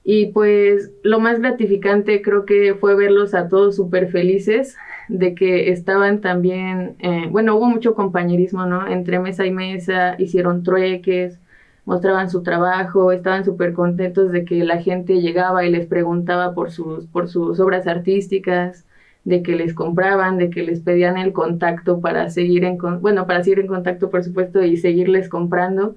Y 0.03 0.29
pues 0.33 0.91
lo 1.03 1.21
más 1.21 1.39
gratificante 1.39 2.23
creo 2.23 2.47
que 2.47 2.75
fue 2.75 2.95
verlos 2.95 3.35
a 3.35 3.49
todos 3.49 3.77
súper 3.77 4.11
felices 4.11 4.79
de 5.09 5.35
que 5.35 5.71
estaban 5.71 6.23
también, 6.23 6.97
eh, 7.01 7.27
bueno, 7.31 7.55
hubo 7.57 7.67
mucho 7.67 7.95
compañerismo, 7.95 8.65
¿no? 8.65 8.89
Entre 8.89 9.19
mesa 9.19 9.45
y 9.45 9.51
mesa, 9.51 10.17
hicieron 10.19 10.63
trueques, 10.63 11.39
mostraban 11.85 12.31
su 12.31 12.43
trabajo, 12.43 13.13
estaban 13.13 13.45
súper 13.45 13.73
contentos 13.73 14.31
de 14.33 14.45
que 14.45 14.65
la 14.65 14.81
gente 14.83 15.21
llegaba 15.21 15.65
y 15.65 15.71
les 15.71 15.87
preguntaba 15.87 16.55
por 16.55 16.71
sus, 16.71 17.07
por 17.07 17.29
sus 17.29 17.59
obras 17.61 17.87
artísticas 17.87 18.85
de 19.25 19.43
que 19.43 19.57
les 19.57 19.75
compraban, 19.75 20.39
de 20.39 20.51
que 20.51 20.63
les 20.63 20.81
pedían 20.81 21.17
el 21.17 21.33
contacto 21.33 22.01
para 22.01 22.31
seguir 22.31 22.65
en, 22.65 22.79
bueno, 23.01 23.27
para 23.27 23.43
seguir 23.45 23.61
en 23.61 23.67
contacto, 23.69 24.11
por 24.11 24.25
supuesto, 24.25 24.63
y 24.65 24.77
seguirles 24.77 25.29
comprando. 25.29 25.97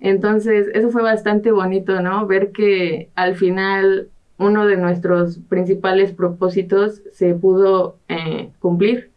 Entonces, 0.00 0.68
eso 0.74 0.90
fue 0.90 1.02
bastante 1.02 1.50
bonito, 1.52 2.00
¿no? 2.00 2.26
Ver 2.26 2.52
que 2.52 3.10
al 3.14 3.36
final 3.36 4.08
uno 4.38 4.66
de 4.66 4.76
nuestros 4.76 5.38
principales 5.48 6.12
propósitos 6.12 7.02
se 7.12 7.34
pudo 7.34 7.98
eh, 8.08 8.50
cumplir. 8.58 9.10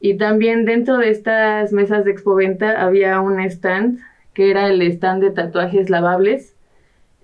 Y 0.00 0.14
también 0.16 0.64
dentro 0.64 0.98
de 0.98 1.10
estas 1.10 1.72
mesas 1.72 2.04
de 2.04 2.12
expoventa 2.12 2.82
había 2.82 3.20
un 3.20 3.40
stand 3.40 4.00
que 4.34 4.50
era 4.50 4.68
el 4.68 4.82
stand 4.82 5.22
de 5.22 5.30
tatuajes 5.30 5.90
lavables 5.90 6.54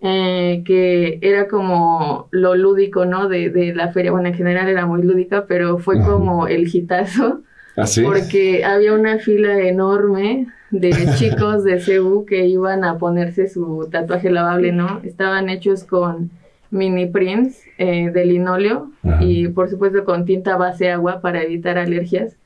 eh, 0.03 0.63
que 0.67 1.19
era 1.23 1.49
como 1.49 2.29
lo 2.31 2.55
lúdico, 2.55 3.07
¿no? 3.07 3.29
De, 3.29 3.51
de, 3.51 3.75
la 3.75 3.89
feria. 3.93 4.13
Bueno, 4.13 4.29
en 4.29 4.35
general 4.35 4.69
era 4.69 4.85
muy 4.87 5.03
lúdica, 5.03 5.47
pero 5.47 5.79
fue 5.79 6.01
como 6.03 6.49
el 6.49 6.69
hitazo. 6.73 7.41
¿Ah, 7.79 7.85
porque 8.05 8.65
había 8.65 8.95
una 8.95 9.19
fila 9.19 9.59
enorme 9.59 10.49
de 10.71 10.91
chicos 11.19 11.65
de 11.65 11.81
CEU 11.81 12.25
que 12.25 12.47
iban 12.47 12.85
a 12.85 12.99
ponerse 12.99 13.49
su 13.49 13.89
tatuaje 13.91 14.31
lavable, 14.31 14.73
¿no? 14.73 15.01
Estaban 15.03 15.49
hechos 15.49 15.85
con 15.85 16.31
mini 16.71 17.07
prints 17.07 17.63
eh, 17.79 18.11
de 18.11 18.25
linóleo 18.25 18.91
y 19.21 19.49
por 19.49 19.71
supuesto 19.71 20.05
con 20.05 20.25
tinta 20.25 20.57
base 20.57 20.91
agua 20.91 21.21
para 21.21 21.43
evitar 21.43 21.79
alergias. 21.79 22.37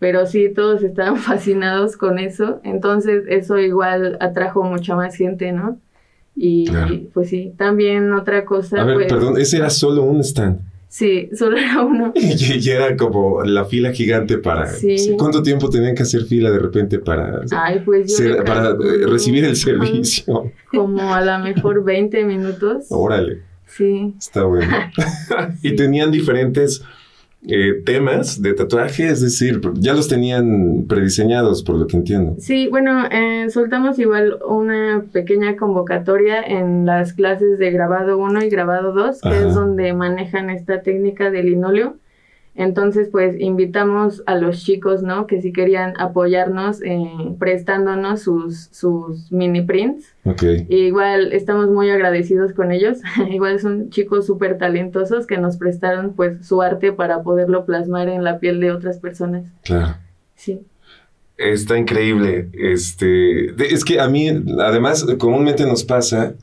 Pero 0.00 0.26
sí, 0.26 0.48
todos 0.48 0.82
estaban 0.82 1.16
fascinados 1.18 1.96
con 1.96 2.18
eso. 2.18 2.60
Entonces 2.64 3.22
eso 3.28 3.60
igual 3.60 4.16
atrajo 4.18 4.64
mucha 4.64 4.96
más 4.96 5.14
gente, 5.14 5.52
¿no? 5.52 5.78
Y 6.34 6.66
pues 7.12 7.28
sí, 7.28 7.52
también 7.56 8.12
otra 8.14 8.44
cosa. 8.44 8.80
A 8.80 8.84
ver, 8.84 8.94
pues, 8.94 9.12
perdón, 9.12 9.38
ese 9.38 9.58
era 9.58 9.68
solo 9.68 10.02
un 10.02 10.20
stand. 10.20 10.60
Sí, 10.88 11.28
solo 11.38 11.56
era 11.56 11.82
uno. 11.82 12.12
y, 12.16 12.68
era 12.68 12.96
como 12.96 13.42
la 13.44 13.64
fila 13.64 13.92
gigante 13.92 14.38
para... 14.38 14.66
Sí. 14.66 15.14
¿Cuánto 15.18 15.42
tiempo 15.42 15.70
tenían 15.70 15.94
que 15.94 16.02
hacer 16.02 16.24
fila 16.24 16.50
de 16.50 16.58
repente 16.58 16.98
para, 16.98 17.42
Ay, 17.52 17.80
pues 17.84 18.20
para 18.44 18.74
recibir 19.06 19.44
el 19.44 19.56
servicio? 19.56 20.50
Como 20.70 21.14
a 21.14 21.20
lo 21.24 21.38
mejor 21.44 21.84
20 21.84 22.24
minutos. 22.24 22.86
Órale. 22.88 23.42
Sí. 23.66 24.14
Está 24.18 24.44
bueno. 24.44 24.66
y 25.62 25.76
tenían 25.76 26.10
diferentes 26.10 26.82
eh, 27.48 27.82
temas 27.86 28.42
de 28.42 28.52
tatuaje, 28.52 29.08
es 29.08 29.22
decir, 29.22 29.60
ya 29.74 29.94
los 29.94 30.08
tenían 30.08 30.84
prediseñados, 30.86 31.62
por 31.62 31.76
lo 31.76 31.86
que 31.86 31.96
entiendo. 31.96 32.36
Sí, 32.38 32.68
bueno, 32.68 33.04
eh, 33.10 33.48
soltamos 33.48 33.98
igual 33.98 34.38
una 34.46 35.04
pequeña 35.10 35.56
convocatoria 35.56 36.42
en 36.42 36.84
las 36.84 37.14
clases 37.14 37.58
de 37.58 37.70
grabado 37.70 38.18
1 38.18 38.44
y 38.44 38.50
grabado 38.50 38.92
2, 38.92 39.20
que 39.22 39.38
es 39.48 39.54
donde 39.54 39.94
manejan 39.94 40.50
esta 40.50 40.82
técnica 40.82 41.30
del 41.30 41.46
linóleo. 41.46 41.96
Entonces, 42.54 43.08
pues 43.10 43.38
invitamos 43.38 44.22
a 44.26 44.34
los 44.34 44.62
chicos, 44.62 45.02
¿no? 45.02 45.26
Que 45.26 45.40
si 45.40 45.52
querían 45.52 45.94
apoyarnos 45.98 46.80
prestándonos 47.38 48.22
sus, 48.22 48.68
sus 48.72 49.30
mini 49.30 49.62
prints. 49.62 50.14
Ok. 50.24 50.42
igual 50.68 51.32
estamos 51.32 51.70
muy 51.70 51.90
agradecidos 51.90 52.52
con 52.52 52.72
ellos. 52.72 52.98
igual 53.30 53.60
son 53.60 53.90
chicos 53.90 54.26
súper 54.26 54.58
talentosos 54.58 55.26
que 55.26 55.38
nos 55.38 55.56
prestaron 55.56 56.14
pues 56.14 56.46
su 56.46 56.60
arte 56.60 56.92
para 56.92 57.22
poderlo 57.22 57.64
plasmar 57.64 58.08
en 58.08 58.24
la 58.24 58.38
piel 58.40 58.60
de 58.60 58.72
otras 58.72 58.98
personas. 58.98 59.46
Claro. 59.64 59.96
Sí. 60.34 60.60
Está 61.36 61.78
increíble. 61.78 62.50
Este, 62.52 63.46
es 63.72 63.84
que 63.84 63.98
a 63.98 64.08
mí, 64.08 64.28
además, 64.60 65.06
comúnmente 65.18 65.64
nos 65.64 65.84
pasa 65.84 66.34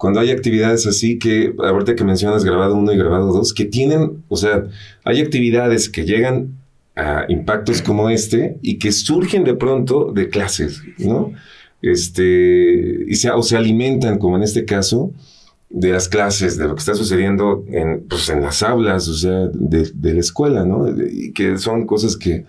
cuando 0.00 0.18
hay 0.18 0.30
actividades 0.30 0.86
así 0.86 1.18
que, 1.18 1.54
ahorita 1.58 1.94
que 1.94 2.04
mencionas 2.04 2.42
grabado 2.42 2.74
uno 2.74 2.90
y 2.90 2.96
grabado 2.96 3.34
dos, 3.34 3.52
que 3.52 3.66
tienen, 3.66 4.24
o 4.30 4.36
sea, 4.38 4.64
hay 5.04 5.20
actividades 5.20 5.90
que 5.90 6.06
llegan 6.06 6.54
a 6.96 7.26
impactos 7.28 7.82
como 7.82 8.08
este 8.08 8.56
y 8.62 8.78
que 8.78 8.92
surgen 8.92 9.44
de 9.44 9.52
pronto 9.52 10.10
de 10.10 10.30
clases, 10.30 10.80
¿no? 10.96 11.34
Este, 11.82 13.04
y 13.08 13.14
se, 13.16 13.30
o 13.30 13.42
se 13.42 13.58
alimentan, 13.58 14.18
como 14.18 14.38
en 14.38 14.42
este 14.42 14.64
caso, 14.64 15.12
de 15.68 15.92
las 15.92 16.08
clases, 16.08 16.56
de 16.56 16.66
lo 16.66 16.74
que 16.74 16.80
está 16.80 16.94
sucediendo 16.94 17.66
en, 17.68 18.06
pues, 18.08 18.30
en 18.30 18.40
las 18.40 18.62
aulas, 18.62 19.06
o 19.06 19.14
sea, 19.14 19.48
de, 19.52 19.90
de 19.92 20.14
la 20.14 20.20
escuela, 20.20 20.64
¿no? 20.64 20.88
y 20.88 21.34
que 21.34 21.58
son 21.58 21.84
cosas 21.84 22.16
que 22.16 22.46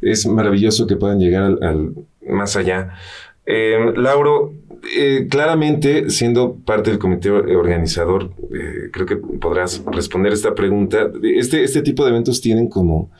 es 0.00 0.26
maravilloso 0.26 0.88
que 0.88 0.96
puedan 0.96 1.20
llegar 1.20 1.58
al, 1.62 1.92
más 2.28 2.56
allá. 2.56 2.90
Eh, 3.46 3.78
Lauro, 3.94 4.52
eh, 4.96 5.26
claramente, 5.28 6.10
siendo 6.10 6.54
parte 6.54 6.90
del 6.90 6.98
comité 6.98 7.30
organizador, 7.30 8.30
eh, 8.52 8.90
creo 8.92 9.06
que 9.06 9.16
podrás 9.16 9.82
responder 9.92 10.32
esta 10.32 10.54
pregunta. 10.54 11.10
Este, 11.22 11.64
este 11.64 11.82
tipo 11.82 12.04
de 12.04 12.10
eventos 12.10 12.40
tienen 12.40 12.68
como, 12.68 13.10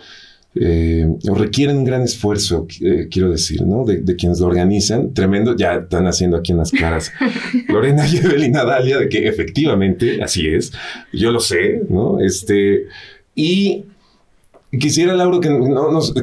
o 0.55 1.35
requieren 1.35 1.77
un 1.79 1.85
gran 1.85 2.03
esfuerzo, 2.03 2.67
quiero 3.11 3.31
decir, 3.31 3.63
¿no? 3.63 3.85
De, 3.85 4.17
quienes 4.17 4.41
lo 4.41 4.47
organizan. 4.47 5.15
Tremendo, 5.15 5.55
ya 5.55 5.75
están 5.75 6.07
haciendo 6.07 6.37
aquí 6.37 6.53
en 6.53 6.59
las 6.59 6.73
caras 6.73 7.13
Lorena 7.69 8.09
y 8.09 8.17
Evelina 8.17 8.65
Dalia, 8.65 8.99
de 8.99 9.09
que 9.09 9.29
efectivamente 9.29 10.23
así 10.23 10.49
es. 10.49 10.73
Yo 11.13 11.31
lo 11.31 11.39
sé, 11.39 11.83
¿no? 11.89 12.19
Este, 12.19 12.87
y 13.37 13.85
Quisiera, 14.71 15.15
Lauro, 15.15 15.41
que, 15.41 15.49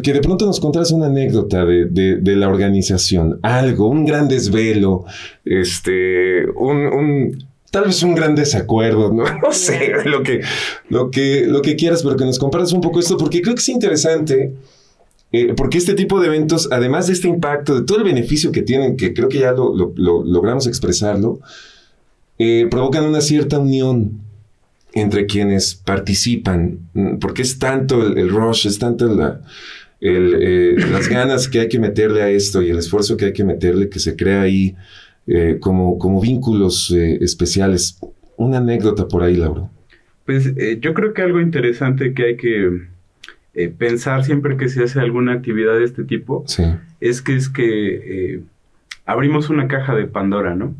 que 0.03 0.13
de 0.13 0.21
pronto 0.21 0.45
nos 0.45 0.59
contaras 0.59 0.91
una 0.91 1.07
anécdota 1.07 1.65
de, 1.65 2.35
la 2.35 2.47
organización, 2.47 3.39
algo, 3.41 3.87
un 3.87 4.05
gran 4.05 4.27
desvelo, 4.27 5.05
este, 5.43 6.45
un, 6.51 7.43
tal 7.71 7.85
vez 7.85 8.03
un 8.03 8.13
gran 8.13 8.35
desacuerdo, 8.35 9.11
no, 9.11 9.25
sé, 9.51 9.93
lo 10.05 10.21
que, 10.21 10.41
lo, 10.89 11.09
que, 11.09 11.45
lo 11.47 11.63
que 11.63 11.75
quieras, 11.75 12.03
pero 12.03 12.17
que 12.17 12.25
nos 12.25 12.37
compartas 12.37 12.71
un 12.71 12.81
poco 12.81 12.99
esto, 12.99 13.17
porque 13.17 13.41
creo 13.41 13.55
que 13.55 13.61
es 13.61 13.69
interesante, 13.69 14.53
eh, 15.31 15.55
porque 15.57 15.79
este 15.79 15.95
tipo 15.95 16.19
de 16.19 16.27
eventos, 16.27 16.69
además 16.71 17.07
de 17.07 17.13
este 17.13 17.27
impacto, 17.27 17.73
de 17.73 17.83
todo 17.83 17.97
el 17.97 18.03
beneficio 18.03 18.51
que 18.51 18.61
tienen, 18.61 18.95
que 18.95 19.15
creo 19.15 19.27
que 19.27 19.39
ya 19.39 19.53
lo, 19.53 19.73
logramos 19.95 20.67
expresarlo, 20.67 21.39
eh, 22.37 22.67
provocan 22.69 23.05
una 23.05 23.21
cierta 23.21 23.57
unión 23.57 24.24
entre 24.95 25.25
quienes 25.25 25.75
participan, 25.75 26.79
mm, 26.93 27.17
porque 27.17 27.43
es 27.43 27.59
tanto 27.59 28.01
el, 28.01 28.29
rush, 28.29 28.65
es 28.65 28.79
tanto 28.79 29.13
la, 29.13 29.41
eh, 29.99 30.75
las 30.89 31.09
ganas 31.09 31.49
que 31.49 31.59
hay 31.59 31.67
que 31.67 31.79
meterle 31.79 32.21
a 32.21 32.29
esto 32.29 32.63
y 32.63 32.69
el 32.69 32.79
esfuerzo 32.79 33.17
que 33.17 33.25
hay 33.25 33.33
que 33.33 33.43
meterle, 33.43 33.89
que 33.89 33.99
se 33.99 34.15
crea 34.15 34.41
ahí 34.41 34.75
eh, 35.27 35.57
como, 35.59 35.99
como 35.99 36.21
vínculos 36.21 36.91
eh, 36.91 37.17
especiales. 37.21 37.99
Una 38.37 38.57
anécdota 38.57 39.07
por 39.07 39.21
ahí, 39.21 39.35
Lauro. 39.35 39.69
Pues 40.25 40.53
yo 40.79 40.93
creo 40.93 41.13
que 41.13 41.21
algo 41.21 41.39
interesante 41.39 42.13
que 42.13 42.23
hay 42.23 42.37
que 42.37 42.87
pensar 43.77 44.25
siempre 44.25 44.57
que 44.57 44.69
se 44.69 44.83
hace 44.83 44.99
alguna 44.99 45.33
actividad 45.33 45.77
de 45.77 45.85
este 45.85 46.03
tipo 46.03 46.43
es 46.99 47.21
que 47.21 47.35
es 47.35 47.47
que 47.47 48.41
abrimos 49.05 49.49
una 49.49 49.67
caja 49.67 49.95
de 49.95 50.07
Pandora, 50.07 50.55
¿no? 50.55 50.75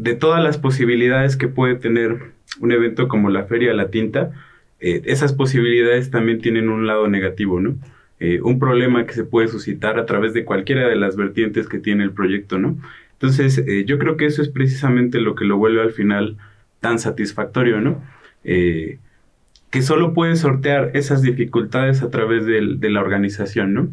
De 0.00 0.14
todas 0.14 0.42
las 0.42 0.56
posibilidades 0.56 1.36
que 1.36 1.46
puede 1.46 1.74
tener 1.74 2.32
un 2.58 2.72
evento 2.72 3.06
como 3.06 3.28
la 3.28 3.44
Feria 3.44 3.74
La 3.74 3.90
Tinta, 3.90 4.32
eh, 4.80 5.02
esas 5.04 5.34
posibilidades 5.34 6.10
también 6.10 6.40
tienen 6.40 6.70
un 6.70 6.86
lado 6.86 7.06
negativo, 7.06 7.60
¿no? 7.60 7.76
Eh, 8.18 8.40
un 8.40 8.58
problema 8.58 9.04
que 9.04 9.12
se 9.12 9.24
puede 9.24 9.48
suscitar 9.48 9.98
a 9.98 10.06
través 10.06 10.32
de 10.32 10.46
cualquiera 10.46 10.88
de 10.88 10.96
las 10.96 11.16
vertientes 11.16 11.68
que 11.68 11.78
tiene 11.78 12.02
el 12.02 12.12
proyecto, 12.12 12.58
¿no? 12.58 12.78
Entonces, 13.12 13.58
eh, 13.58 13.84
yo 13.84 13.98
creo 13.98 14.16
que 14.16 14.24
eso 14.24 14.40
es 14.40 14.48
precisamente 14.48 15.20
lo 15.20 15.34
que 15.34 15.44
lo 15.44 15.58
vuelve 15.58 15.82
al 15.82 15.92
final 15.92 16.38
tan 16.80 16.98
satisfactorio, 16.98 17.80
¿no? 17.80 18.02
que 18.42 19.82
solo 19.82 20.14
puede 20.14 20.34
sortear 20.34 20.92
esas 20.94 21.20
dificultades 21.20 22.02
a 22.02 22.10
través 22.10 22.46
de 22.46 22.90
la 22.90 23.00
organización, 23.00 23.74
¿no? 23.74 23.92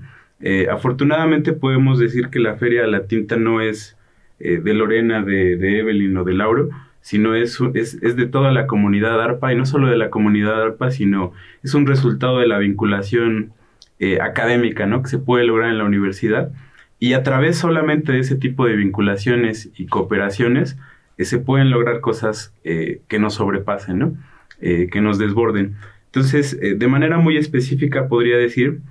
afortunadamente 0.72 1.52
podemos 1.52 2.00
decir 2.00 2.30
que 2.30 2.40
la 2.40 2.56
Feria 2.56 2.88
La 2.88 3.08
Tinta 3.08 3.36
no 3.36 3.60
es 3.60 3.97
eh, 4.40 4.60
de 4.64 4.74
Lorena, 4.74 5.24
de, 5.24 5.80
Evelyn 5.80 6.16
o 6.18 6.24
de 6.24 6.34
Lauro, 6.34 6.70
sino 7.02 7.34
es, 7.34 7.60
es, 7.74 8.16
de 8.16 8.28
toda 8.28 8.52
la 8.52 8.68
comunidad 8.68 9.20
ARPA 9.20 9.52
y 9.52 9.56
no 9.56 9.66
solo 9.66 9.88
de 9.88 9.98
la 9.98 10.10
comunidad 10.10 10.62
ARPA, 10.62 10.92
sino 10.92 11.34
es 11.64 11.74
un 11.74 11.88
resultado 11.88 12.40
de 12.40 12.48
la 12.48 12.60
vinculación 12.60 13.54
eh, 14.00 14.20
académica 14.22 14.86
¿no? 14.86 15.02
que 15.02 15.10
se 15.10 15.18
puede 15.18 15.46
lograr 15.46 15.72
en 15.72 15.80
la 15.80 15.86
universidad. 15.86 16.52
Y 17.00 17.14
a 17.14 17.24
través 17.24 17.58
solamente 17.58 18.12
de 18.12 18.20
ese 18.20 18.36
tipo 18.36 18.66
de 18.66 18.76
vinculaciones 18.76 19.72
y 19.76 19.88
cooperaciones 19.88 20.78
eh, 21.18 21.26
se 21.26 21.40
pueden 21.40 21.72
lograr 21.72 22.00
cosas 22.02 22.54
que 22.64 23.20
nos 23.20 23.36
sobrepasen, 23.36 24.00
¿no? 24.00 24.18
que 24.60 25.02
nos 25.02 25.18
desborden. 25.18 25.76
Entonces, 26.08 26.60
de 26.60 26.88
manera 26.88 27.18
muy 27.18 27.38
específica 27.38 28.08
podría 28.08 28.38
decir 28.38 28.82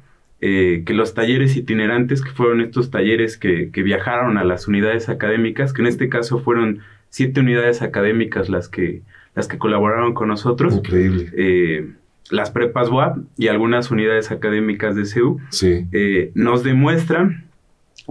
eh, 0.43 0.83
que 0.85 0.93
los 0.93 1.15
talleres 1.15 1.57
itinerantes, 1.57 2.21
que 2.21 2.31
fueron 2.31 2.61
estos 2.61 2.91
talleres 2.91 3.39
que, 3.39 3.71
viajaron 3.73 4.37
a 4.37 4.45
las 4.45 4.69
unidades 4.69 5.09
académicas, 5.09 5.73
que 5.73 5.81
en 5.81 5.89
este 5.89 6.11
caso 6.11 6.41
fueron 6.41 6.81
siete 7.09 7.41
unidades 7.41 7.81
académicas 7.81 8.51
las 8.51 8.69
que, 8.69 9.01
las 9.35 9.49
que 9.49 9.57
colaboraron 9.57 10.13
con 10.13 10.29
nosotros. 10.29 10.75
Increíble. 10.75 11.31
Eh, 11.35 11.91
las 12.29 12.51
prepas 12.51 12.91
WAP 12.91 13.17
y 13.39 13.49
algunas 13.49 13.91
unidades 13.91 14.31
académicas 14.31 14.95
de 14.95 15.07
CEU, 15.07 15.41
sí. 15.49 15.87
Eh, 15.93 16.33
nos 16.35 16.63
demuestran 16.65 17.47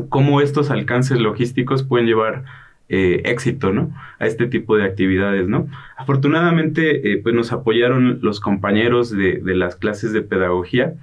cómo 0.09 0.41
estos 0.41 0.71
alcances 0.71 1.19
logísticos 1.19 1.83
pueden 1.83 2.07
llevar 2.07 2.43
éxito, 2.87 3.73
¿no? 3.73 3.91
A 4.19 4.27
este 4.27 4.45
tipo 4.45 4.77
de 4.77 4.83
actividades, 4.83 5.47
¿no? 5.47 5.67
Afortunadamente, 5.97 7.19
pues 7.23 7.33
nos 7.33 7.51
apoyaron 7.51 8.19
los 8.21 8.39
compañeros 8.39 9.09
de, 9.09 9.39
de 9.39 9.55
las 9.55 9.75
clases 9.75 10.13
de 10.13 10.21
pedagogía, 10.21 10.93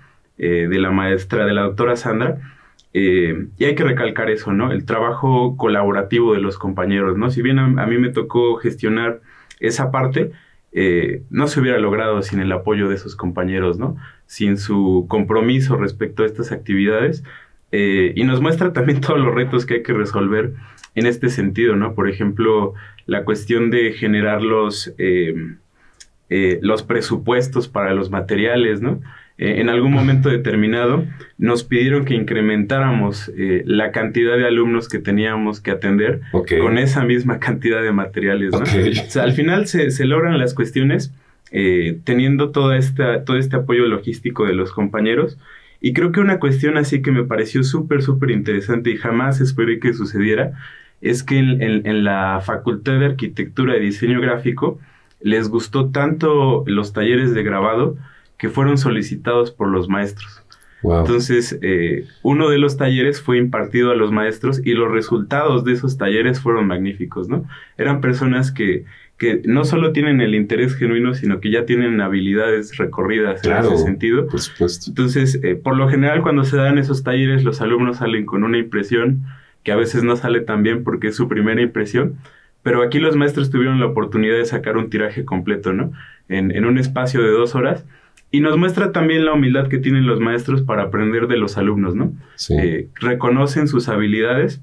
eh, 0.44 0.66
de 0.68 0.80
la 0.80 0.90
maestra, 0.90 1.46
de 1.46 1.52
la 1.52 1.62
doctora 1.62 1.94
Sandra. 1.94 2.40
Eh, 2.94 3.46
y 3.58 3.64
hay 3.64 3.76
que 3.76 3.84
recalcar 3.84 4.28
eso, 4.28 4.52
¿no? 4.52 4.72
El 4.72 4.84
trabajo 4.84 5.56
colaborativo 5.56 6.34
de 6.34 6.40
los 6.40 6.58
compañeros, 6.58 7.16
¿no? 7.16 7.30
Si 7.30 7.42
bien 7.42 7.60
a, 7.60 7.86
mí 7.86 7.96
me 7.96 8.08
tocó 8.08 8.56
gestionar 8.56 9.20
esa 9.60 9.92
parte, 9.92 10.32
eh, 10.72 11.22
no 11.30 11.46
se 11.46 11.60
hubiera 11.60 11.78
logrado 11.78 12.22
sin 12.22 12.40
el 12.40 12.50
apoyo 12.50 12.88
de 12.88 12.96
esos 12.96 13.14
compañeros, 13.14 13.78
¿no? 13.78 13.96
Sin 14.26 14.56
su 14.56 15.06
compromiso 15.08 15.76
respecto 15.76 16.24
a 16.24 16.26
estas 16.26 16.50
actividades. 16.50 17.22
y 17.70 18.24
nos 18.24 18.40
muestra 18.40 18.72
también 18.72 19.00
todos 19.06 19.20
los 19.20 19.32
retos 19.32 19.64
que 19.64 19.74
hay 19.74 19.82
que 19.84 19.92
resolver 19.92 20.54
en 20.96 21.06
este 21.06 21.28
sentido, 21.28 21.76
¿no? 21.76 21.94
Por 21.94 22.08
ejemplo, 22.08 22.74
la 23.06 23.24
cuestión 23.24 23.70
de 23.70 23.92
generar 23.92 24.42
los, 24.42 24.92
los 26.28 26.82
presupuestos 26.82 27.68
para 27.68 27.94
los 27.94 28.10
materiales, 28.10 28.82
¿no? 28.82 29.00
Eh, 29.42 29.60
en 29.60 29.68
algún 29.68 29.90
momento 29.90 30.28
determinado 30.28 31.04
nos 31.36 31.64
pidieron 31.64 32.04
que 32.04 32.14
incrementáramos 32.14 33.28
eh, 33.36 33.64
la 33.66 33.90
cantidad 33.90 34.36
de 34.36 34.46
alumnos 34.46 34.88
que 34.88 35.00
teníamos 35.00 35.60
que 35.60 35.72
atender 35.72 36.20
con 36.30 36.78
esa 36.78 37.02
misma 37.02 37.40
cantidad 37.40 37.82
de 37.82 37.90
materiales. 37.90 38.54
al 39.16 39.32
final 39.32 39.66
se, 39.66 40.04
logran 40.04 40.38
las 40.38 40.54
cuestiones 40.54 41.12
eh, 41.50 41.98
teniendo 42.04 42.50
toda 42.50 42.76
esta, 42.76 43.24
todo 43.24 43.36
este 43.36 43.56
apoyo 43.56 43.88
logístico 43.88 44.46
de 44.46 44.54
los 44.54 44.70
compañeros. 44.70 45.38
Y 45.80 45.92
creo 45.92 46.12
que 46.12 46.20
una 46.20 46.38
cuestión 46.38 46.76
así 46.76 47.02
que 47.02 47.10
me 47.10 47.24
pareció 47.24 47.64
súper, 47.64 48.02
súper 48.02 48.30
interesante 48.30 48.90
y 48.90 48.96
jamás 48.96 49.40
esperé 49.40 49.80
que 49.80 49.92
sucediera, 49.92 50.52
es 51.00 51.24
que 51.24 51.40
en, 51.40 52.04
la 52.04 52.40
Facultad 52.44 53.00
de 53.00 53.06
Arquitectura 53.06 53.76
y 53.76 53.80
Diseño 53.80 54.20
Gráfico 54.20 54.78
les 55.20 55.48
gustó 55.48 55.90
tanto 55.90 56.62
los 56.68 56.92
talleres 56.92 57.34
de 57.34 57.42
grabado 57.42 57.96
que 58.42 58.48
fueron 58.48 58.76
solicitados 58.76 59.52
por 59.52 59.68
los 59.68 59.88
maestros. 59.88 60.42
Entonces, 60.82 61.60
eh, 61.62 62.06
uno 62.24 62.50
de 62.50 62.58
los 62.58 62.76
talleres 62.76 63.22
fue 63.22 63.38
impartido 63.38 63.92
a 63.92 63.94
los 63.94 64.10
maestros 64.10 64.60
y 64.64 64.72
los 64.72 64.90
resultados 64.90 65.64
de 65.64 65.74
esos 65.74 65.96
talleres 65.96 66.40
fueron 66.40 66.66
magníficos, 66.66 67.28
¿no? 67.28 67.44
Eran 67.78 68.00
personas 68.00 68.50
que, 68.50 68.84
que 69.16 69.42
no 69.44 69.64
solo 69.64 69.92
tienen 69.92 70.20
el 70.20 70.34
interés 70.34 70.74
genuino, 70.74 71.14
sino 71.14 71.38
que 71.38 71.52
ya 71.52 71.66
tienen 71.66 72.00
habilidades 72.00 72.76
recorridas 72.78 73.44
en 73.44 73.52
ese 73.52 73.78
sentido. 73.78 74.26
Por 74.26 74.40
supuesto. 74.40 74.90
Entonces, 74.90 75.38
eh, 75.44 75.54
por 75.54 75.76
lo 75.76 75.88
general, 75.88 76.22
cuando 76.22 76.42
se 76.42 76.56
dan 76.56 76.78
esos 76.78 77.04
talleres, 77.04 77.44
los 77.44 77.60
alumnos 77.60 77.98
salen 77.98 78.26
con 78.26 78.42
una 78.42 78.58
impresión 78.58 79.22
que 79.62 79.70
a 79.70 79.76
veces 79.76 80.02
no 80.02 80.16
sale 80.16 80.40
tan 80.40 80.64
bien 80.64 80.82
porque 80.82 81.06
es 81.06 81.14
su 81.14 81.28
primera 81.28 81.62
impresión, 81.62 82.16
pero 82.64 82.82
aquí 82.82 82.98
los 82.98 83.14
maestros 83.14 83.50
tuvieron 83.50 83.78
la 83.78 83.86
oportunidad 83.86 84.36
de 84.36 84.46
sacar 84.46 84.76
un 84.76 84.90
tiraje 84.90 85.24
completo, 85.24 85.72
¿no? 85.72 85.92
En, 86.28 86.50
en 86.50 86.64
un 86.64 86.76
espacio 86.76 87.22
de 87.22 87.30
dos 87.30 87.54
horas 87.54 87.84
y 88.32 88.40
nos 88.40 88.56
muestra 88.56 88.92
también 88.92 89.26
la 89.26 89.34
humildad 89.34 89.68
que 89.68 89.78
tienen 89.78 90.06
los 90.06 90.18
maestros 90.18 90.62
para 90.62 90.84
aprender 90.84 91.28
de 91.28 91.36
los 91.36 91.58
alumnos, 91.58 91.94
¿no? 91.94 92.14
Eh, 92.48 92.88
reconocen 92.94 93.68
sus 93.68 93.88
habilidades 93.88 94.62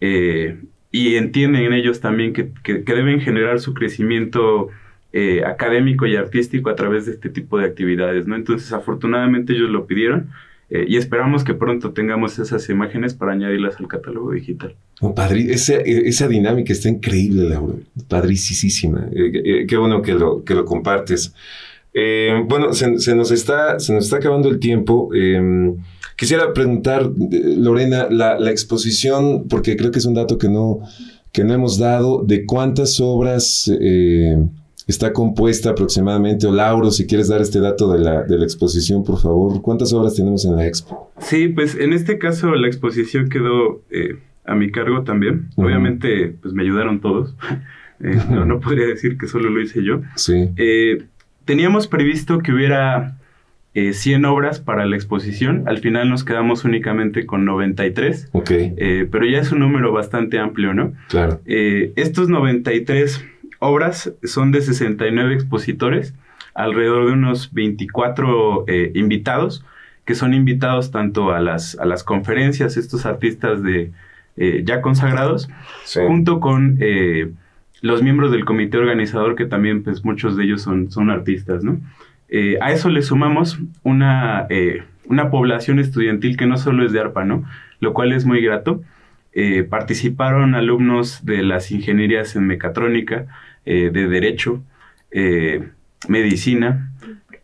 eh, 0.00 0.58
y 0.90 1.16
entienden 1.16 1.64
en 1.64 1.74
ellos 1.74 2.00
también 2.00 2.32
que, 2.32 2.50
deben 2.64 3.20
generar 3.20 3.60
su 3.60 3.74
crecimiento 3.74 4.70
eh, 5.12 5.42
académico 5.44 6.06
y 6.06 6.16
artístico 6.16 6.70
a 6.70 6.74
través 6.74 7.04
de 7.04 7.12
este 7.12 7.28
tipo 7.28 7.58
de 7.58 7.66
actividades, 7.66 8.26
¿no? 8.26 8.36
Entonces, 8.36 8.72
afortunadamente 8.72 9.52
ellos 9.52 9.70
lo 9.70 9.86
pidieron 9.86 10.30
Eh, 10.72 10.84
y 10.88 10.96
esperamos 10.98 11.42
que 11.42 11.52
pronto 11.52 11.90
tengamos 11.90 12.38
esas 12.38 12.68
imágenes 12.68 13.12
para 13.12 13.32
añadirlas 13.32 13.80
al 13.80 13.88
catálogo 13.88 14.30
digital. 14.30 14.76
Oh, 15.00 15.12
esa, 15.18 15.74
esa, 15.78 16.28
dinámica 16.28 16.72
está 16.72 16.88
increíble, 16.88 17.48
Laura. 17.48 17.74
Padricísima. 18.06 19.08
Eh, 19.12 19.66
qué 19.66 19.76
bueno 19.76 20.00
que 20.00 20.14
lo, 20.14 20.44
que 20.44 20.54
lo 20.54 20.64
compartes. 20.64 21.34
Bueno, 22.46 22.72
se, 22.72 23.14
nos 23.14 23.30
está, 23.30 23.78
se 23.80 23.92
nos 23.92 24.04
está 24.04 24.16
acabando 24.16 24.48
el 24.48 24.58
tiempo. 24.58 25.14
Em, 25.14 25.76
quisiera 26.16 26.52
preguntar, 26.52 27.10
Lorena, 27.56 28.08
la, 28.10 28.38
la, 28.38 28.50
exposición, 28.50 29.48
porque 29.48 29.76
creo 29.76 29.90
que 29.90 29.98
es 29.98 30.06
un 30.06 30.14
dato 30.14 30.38
que 30.38 30.48
no, 30.48 30.80
que 31.32 31.44
no 31.44 31.54
hemos 31.54 31.78
dado, 31.78 32.22
de 32.24 32.46
cuántas 32.46 33.00
obras 33.00 33.70
está 34.90 35.12
compuesta 35.12 35.70
aproximadamente, 35.70 36.46
o 36.46 36.52
Lauro, 36.52 36.90
si 36.90 37.06
quieres 37.06 37.28
dar 37.28 37.40
este 37.40 37.60
dato 37.60 37.90
de 37.92 38.00
la, 38.00 38.22
de 38.24 38.36
la 38.36 38.44
exposición, 38.44 39.04
por 39.04 39.18
favor, 39.18 39.62
¿cuántas 39.62 39.92
obras 39.92 40.14
tenemos 40.14 40.44
en 40.44 40.56
la 40.56 40.66
expo? 40.66 41.10
Sí, 41.18 41.48
pues 41.48 41.76
en 41.76 41.92
este 41.92 42.18
caso 42.18 42.54
la 42.54 42.66
exposición 42.66 43.28
quedó 43.28 43.82
eh, 43.90 44.18
a 44.44 44.54
mi 44.54 44.70
cargo 44.70 45.02
también. 45.02 45.48
Obviamente, 45.56 46.34
pues 46.42 46.52
me 46.52 46.62
ayudaron 46.62 47.00
todos. 47.00 47.34
Eh, 48.02 48.18
no, 48.30 48.60
podría 48.60 48.86
decir 48.86 49.18
que 49.18 49.26
solo 49.26 49.50
lo 49.50 49.60
hice 49.60 49.84
yo. 49.84 50.00
Sí. 50.16 50.48
Eh, 51.50 51.54
teníamos 51.54 51.88
previsto 51.88 52.38
que 52.38 52.52
hubiera 52.52 53.16
100 53.74 54.24
obras 54.24 54.60
para 54.60 54.84
la 54.86 54.96
exposición. 54.96 55.64
Al 55.66 55.78
final 55.78 56.08
nos 56.08 56.24
quedamos 56.24 56.64
únicamente 56.64 57.26
con 57.26 57.44
93. 57.44 58.30
Ok. 58.32 58.50
pero 59.10 59.24
ya 59.26 59.38
es 59.38 59.52
un 59.52 59.60
número 59.60 59.92
bastante 59.92 60.38
amplio, 60.38 60.74
¿no? 60.74 60.92
Claro. 61.08 61.40
estos 61.46 62.28
93 62.28 63.24
obras 63.60 64.12
son 64.24 64.50
de 64.50 64.62
69 64.62 65.34
expositores, 65.34 66.14
alrededor 66.54 67.06
de 67.06 67.12
unos 67.12 67.52
24 67.52 68.64
eh, 68.66 68.92
invitados, 68.94 69.64
que 70.04 70.16
son 70.16 70.34
invitados 70.34 70.90
tanto 70.90 71.30
a 71.30 71.40
las, 71.40 71.78
a 71.78 71.84
las 71.84 72.02
conferencias, 72.02 72.76
estos 72.76 73.06
artistas 73.06 73.62
de, 73.62 73.92
eh, 74.36 74.62
ya 74.64 74.80
consagrados, 74.80 75.48
junto 75.94 76.40
con 76.40 76.78
eh, 76.80 77.30
los 77.80 78.02
miembros 78.02 78.30
del 78.30 78.44
comité 78.44 78.78
organizador, 78.78 79.36
que 79.36 79.46
también 79.46 79.82
pues 79.82 80.04
muchos 80.04 80.36
de 80.36 80.44
ellos 80.44 80.62
son, 80.62 80.90
son 80.90 81.10
artistas, 81.10 81.64
¿no? 81.64 81.80
a 82.60 82.70
eso 82.70 82.90
le 82.90 83.02
sumamos 83.02 83.58
una, 83.82 84.46
una 85.06 85.30
población 85.30 85.80
estudiantil 85.80 86.36
que 86.36 86.46
no 86.46 86.58
solo 86.58 86.86
es 86.86 86.92
de 86.92 87.00
ARPA, 87.00 87.24
¿no? 87.24 87.44
Lo 87.80 87.92
cual 87.92 88.12
es 88.12 88.24
muy 88.24 88.40
grato. 88.40 88.84
participaron 89.68 90.54
alumnos 90.54 91.24
de 91.24 91.42
las 91.42 91.72
ingenierías 91.72 92.36
en 92.36 92.46
mecatrónica, 92.46 93.26
eh, 93.66 93.90
de 93.92 94.08
Derecho, 94.08 94.62
eh, 95.10 95.68
Medicina, 96.08 96.92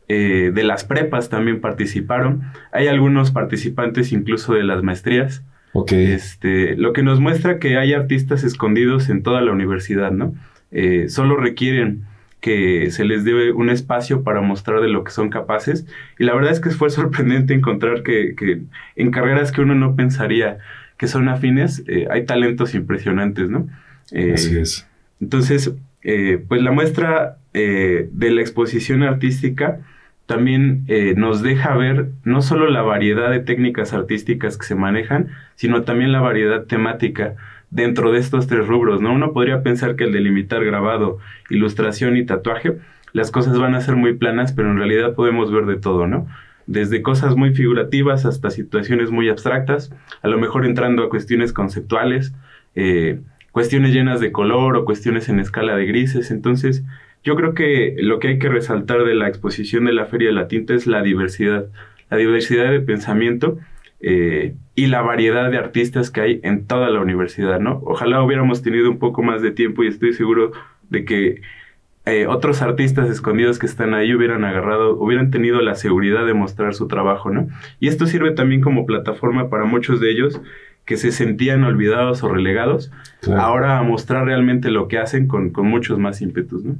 eh, 0.08 0.50
de 0.54 0.64
las 0.64 0.84
prepas 0.84 1.28
también 1.28 1.60
participaron. 1.60 2.42
Hay 2.72 2.88
algunos 2.88 3.32
participantes 3.32 4.12
incluso 4.12 4.54
de 4.54 4.64
las 4.64 4.82
maestrías. 4.82 5.42
Este, 5.88 6.76
lo 6.76 6.92
que 6.92 7.02
nos 7.02 7.20
muestra 7.20 7.58
que 7.58 7.76
hay 7.76 7.92
artistas 7.92 8.44
escondidos 8.44 9.08
en 9.08 9.22
toda 9.22 9.40
la 9.40 9.52
universidad, 9.52 10.10
¿no? 10.10 10.34
solo 11.08 11.36
requieren 11.36 12.04
que 12.40 12.90
se 12.90 13.04
les 13.04 13.24
dé 13.24 13.50
un 13.52 13.70
espacio 13.70 14.22
para 14.22 14.42
mostrar 14.42 14.80
de 14.80 14.88
lo 14.88 15.04
que 15.04 15.10
son 15.10 15.30
capaces. 15.30 15.86
Y 16.18 16.24
la 16.24 16.34
verdad 16.34 16.52
es 16.52 16.60
que 16.60 16.70
fue 16.70 16.90
sorprendente 17.00 17.54
encontrar 17.54 18.02
que, 18.02 18.34
que 18.34 18.62
en 18.96 19.10
carreras 19.10 19.52
que 19.52 19.62
uno 19.62 19.74
no 19.74 19.96
pensaría 19.96 20.58
que 20.98 21.08
son 21.08 21.28
afines, 21.28 21.84
hay 22.10 22.24
talentos 22.26 22.74
impresionantes, 22.74 23.48
¿no? 23.48 23.68
Así 24.34 24.58
es. 24.58 24.86
Entonces, 25.20 25.72
eh, 26.02 26.42
pues 26.46 26.62
la 26.62 26.70
muestra 26.70 27.38
eh, 27.52 28.08
de 28.12 28.30
la 28.30 28.40
exposición 28.40 29.02
artística 29.02 29.80
también 30.26 30.84
eh, 30.88 31.14
nos 31.16 31.42
deja 31.42 31.74
ver 31.76 32.10
no 32.24 32.42
solo 32.42 32.68
la 32.68 32.82
variedad 32.82 33.30
de 33.30 33.40
técnicas 33.40 33.92
artísticas 33.92 34.58
que 34.58 34.66
se 34.66 34.74
manejan, 34.74 35.28
sino 35.54 35.82
también 35.82 36.12
la 36.12 36.20
variedad 36.20 36.64
temática 36.64 37.36
dentro 37.70 38.12
de 38.12 38.18
estos 38.18 38.46
tres 38.46 38.66
rubros, 38.66 39.00
¿no? 39.00 39.12
Uno 39.12 39.32
podría 39.32 39.62
pensar 39.62 39.96
que 39.96 40.04
el 40.04 40.12
delimitar 40.12 40.64
grabado, 40.64 41.18
ilustración 41.50 42.16
y 42.16 42.24
tatuaje, 42.24 42.76
las 43.12 43.30
cosas 43.30 43.58
van 43.58 43.74
a 43.74 43.80
ser 43.80 43.96
muy 43.96 44.14
planas, 44.14 44.52
pero 44.52 44.70
en 44.70 44.78
realidad 44.78 45.14
podemos 45.14 45.50
ver 45.52 45.66
de 45.66 45.76
todo, 45.76 46.06
¿no? 46.06 46.26
Desde 46.66 47.02
cosas 47.02 47.36
muy 47.36 47.54
figurativas 47.54 48.26
hasta 48.26 48.50
situaciones 48.50 49.10
muy 49.10 49.28
abstractas, 49.28 49.92
a 50.22 50.28
lo 50.28 50.38
mejor 50.38 50.66
entrando 50.66 51.04
a 51.04 51.08
cuestiones 51.08 51.52
conceptuales, 51.52 52.34
eh, 52.74 53.20
cuestiones 53.52 53.92
llenas 53.92 54.20
de 54.20 54.32
color 54.32 54.76
o 54.76 54.84
cuestiones 54.84 55.28
en 55.28 55.38
escala 55.38 55.76
de 55.76 55.86
grises. 55.86 56.30
Entonces, 56.30 56.84
yo 57.26 57.34
creo 57.34 57.54
que 57.54 57.96
lo 57.98 58.20
que 58.20 58.28
hay 58.28 58.38
que 58.38 58.48
resaltar 58.48 59.02
de 59.02 59.16
la 59.16 59.26
exposición 59.26 59.84
de 59.84 59.92
la 59.92 60.06
Feria 60.06 60.28
de 60.28 60.34
la 60.34 60.46
Tinta 60.46 60.74
es 60.74 60.86
la 60.86 61.02
diversidad, 61.02 61.66
la 62.08 62.16
diversidad 62.16 62.70
de 62.70 62.80
pensamiento 62.80 63.58
eh, 63.98 64.54
y 64.76 64.86
la 64.86 65.02
variedad 65.02 65.50
de 65.50 65.58
artistas 65.58 66.12
que 66.12 66.20
hay 66.20 66.40
en 66.44 66.68
toda 66.68 66.88
la 66.88 67.00
universidad, 67.00 67.58
¿no? 67.58 67.82
Ojalá 67.84 68.22
hubiéramos 68.22 68.62
tenido 68.62 68.88
un 68.88 69.00
poco 69.00 69.24
más 69.24 69.42
de 69.42 69.50
tiempo 69.50 69.82
y 69.82 69.88
estoy 69.88 70.12
seguro 70.12 70.52
de 70.88 71.04
que 71.04 71.40
eh, 72.04 72.28
otros 72.28 72.62
artistas 72.62 73.10
escondidos 73.10 73.58
que 73.58 73.66
están 73.66 73.92
ahí 73.92 74.14
hubieran 74.14 74.44
agarrado, 74.44 74.96
hubieran 74.96 75.32
tenido 75.32 75.60
la 75.62 75.74
seguridad 75.74 76.26
de 76.26 76.34
mostrar 76.34 76.74
su 76.74 76.86
trabajo, 76.86 77.30
¿no? 77.30 77.48
Y 77.80 77.88
esto 77.88 78.06
sirve 78.06 78.30
también 78.30 78.60
como 78.60 78.86
plataforma 78.86 79.50
para 79.50 79.64
muchos 79.64 79.98
de 79.98 80.12
ellos 80.12 80.40
que 80.84 80.96
se 80.96 81.10
sentían 81.10 81.64
olvidados 81.64 82.22
o 82.22 82.28
relegados, 82.28 82.92
ahora 83.36 83.80
a 83.80 83.82
mostrar 83.82 84.26
realmente 84.26 84.70
lo 84.70 84.86
que 84.86 84.98
hacen 84.98 85.26
con, 85.26 85.50
muchos 85.56 85.98
más 85.98 86.22
ímpetus, 86.22 86.64
¿no? 86.64 86.76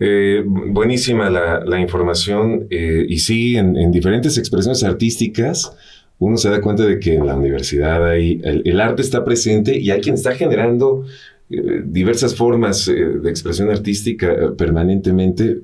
Eh, 0.00 0.44
buenísima 0.46 1.28
la, 1.28 1.80
información 1.80 2.68
eh, 2.70 3.04
y 3.08 3.18
sí, 3.18 3.56
en, 3.56 3.90
diferentes 3.90 4.38
expresiones 4.38 4.84
artísticas 4.84 5.72
uno 6.20 6.36
se 6.36 6.50
da 6.50 6.60
cuenta 6.60 6.84
de 6.84 7.00
que 7.00 7.14
en 7.14 7.26
la 7.26 7.34
universidad 7.34 8.06
hay, 8.06 8.40
el, 8.44 8.80
arte 8.80 9.02
está 9.02 9.24
presente 9.24 9.76
y 9.76 9.90
hay 9.90 10.00
quien 10.00 10.14
está 10.14 10.36
generando 10.36 11.04
eh, 11.50 11.82
diversas 11.84 12.34
formas 12.34 12.86
de 12.86 13.28
expresión 13.28 13.70
artística 13.70 14.52
permanentemente. 14.56 15.62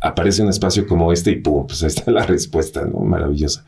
Aparece 0.00 0.42
un 0.42 0.48
espacio 0.48 0.86
como 0.86 1.12
este 1.12 1.32
y 1.32 1.36
pum, 1.36 1.66
pues 1.66 1.82
ahí 1.82 1.88
está 1.88 2.10
la 2.10 2.24
respuesta, 2.26 2.84
¿no? 2.86 3.00
Maravillosa. 3.00 3.64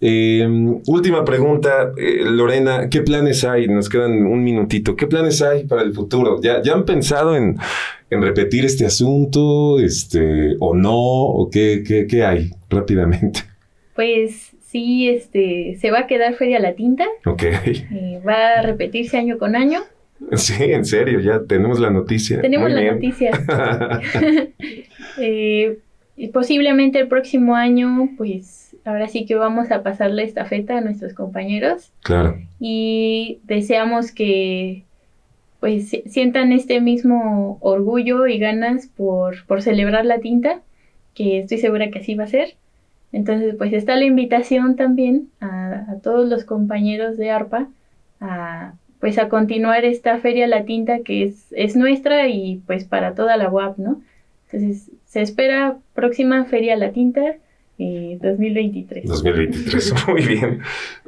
Eh, 0.00 0.46
última 0.86 1.24
pregunta, 1.24 1.92
eh, 1.96 2.22
Lorena, 2.24 2.90
¿qué 2.90 3.00
planes 3.00 3.44
hay? 3.44 3.66
Nos 3.66 3.88
quedan 3.88 4.26
un 4.26 4.44
minutito. 4.44 4.94
¿Qué 4.94 5.06
planes 5.06 5.40
hay 5.40 5.64
para 5.64 5.82
el 5.82 5.94
futuro? 5.94 6.40
¿Ya, 6.42 6.62
ya 6.62 6.74
han 6.74 6.84
pensado 6.84 7.34
en, 7.34 7.56
repetir 8.10 8.64
este 8.64 8.84
asunto 8.84 9.80
este, 9.80 10.56
o 10.60 10.74
no? 10.74 10.94
¿O 10.94 11.50
qué, 11.50 11.82
qué, 12.08 12.24
hay 12.24 12.50
rápidamente? 12.68 13.40
Pues 13.94 14.52
sí, 14.66 15.08
este, 15.08 15.78
se 15.80 15.90
va 15.90 16.00
a 16.00 16.06
quedar 16.06 16.34
Feria 16.34 16.60
La 16.60 16.74
Tinta. 16.74 17.06
Ok. 17.24 17.42
Eh, 17.42 18.20
va 18.26 18.58
a 18.58 18.62
repetirse 18.62 19.16
año 19.16 19.38
con 19.38 19.56
año. 19.56 19.80
Sí, 20.34 20.62
en 20.62 20.84
serio, 20.84 21.20
ya 21.20 21.42
tenemos 21.44 21.80
la 21.80 21.90
noticia. 21.90 22.40
Tenemos 22.40 22.70
la 22.70 22.92
noticia. 22.92 23.30
y 26.16 26.28
posiblemente 26.28 26.98
el 26.98 27.08
próximo 27.08 27.54
año, 27.54 28.10
pues 28.18 28.65
ahora 28.86 29.08
sí 29.08 29.26
que 29.26 29.34
vamos 29.34 29.70
a 29.70 29.82
pasarle 29.82 30.22
esta 30.22 30.44
feta 30.44 30.78
a 30.78 30.80
nuestros 30.80 31.12
compañeros. 31.12 31.92
Claro. 32.02 32.38
Y 32.60 33.40
deseamos 33.44 34.12
que 34.12 34.84
pues 35.60 35.90
sientan 36.06 36.52
este 36.52 36.80
mismo 36.80 37.58
orgullo 37.60 38.26
y 38.26 38.38
ganas 38.38 38.86
por, 38.86 39.44
por 39.46 39.62
celebrar 39.62 40.04
la 40.04 40.20
tinta, 40.20 40.60
que 41.14 41.40
estoy 41.40 41.58
segura 41.58 41.90
que 41.90 41.98
así 41.98 42.14
va 42.14 42.24
a 42.24 42.28
ser. 42.28 42.54
Entonces, 43.12 43.54
pues 43.56 43.72
está 43.72 43.96
la 43.96 44.04
invitación 44.04 44.76
también 44.76 45.28
a, 45.40 45.86
a 45.90 45.98
todos 46.02 46.28
los 46.28 46.44
compañeros 46.44 47.16
de 47.16 47.30
ARPA 47.30 47.68
a 48.20 48.74
pues 49.00 49.18
a 49.18 49.28
continuar 49.28 49.84
esta 49.84 50.18
feria 50.18 50.46
la 50.46 50.64
tinta 50.64 51.00
que 51.00 51.24
es, 51.24 51.46
es 51.52 51.76
nuestra 51.76 52.28
y 52.28 52.62
pues 52.66 52.84
para 52.84 53.14
toda 53.14 53.36
la 53.36 53.50
UAP, 53.50 53.78
¿no? 53.78 54.00
Entonces, 54.50 54.90
se 55.04 55.22
espera 55.22 55.76
próxima 55.94 56.44
feria 56.46 56.76
la 56.76 56.92
tinta 56.92 57.36
2023. 57.78 59.06
2023, 59.06 59.94
muy 60.08 60.22
bien. 60.22 60.60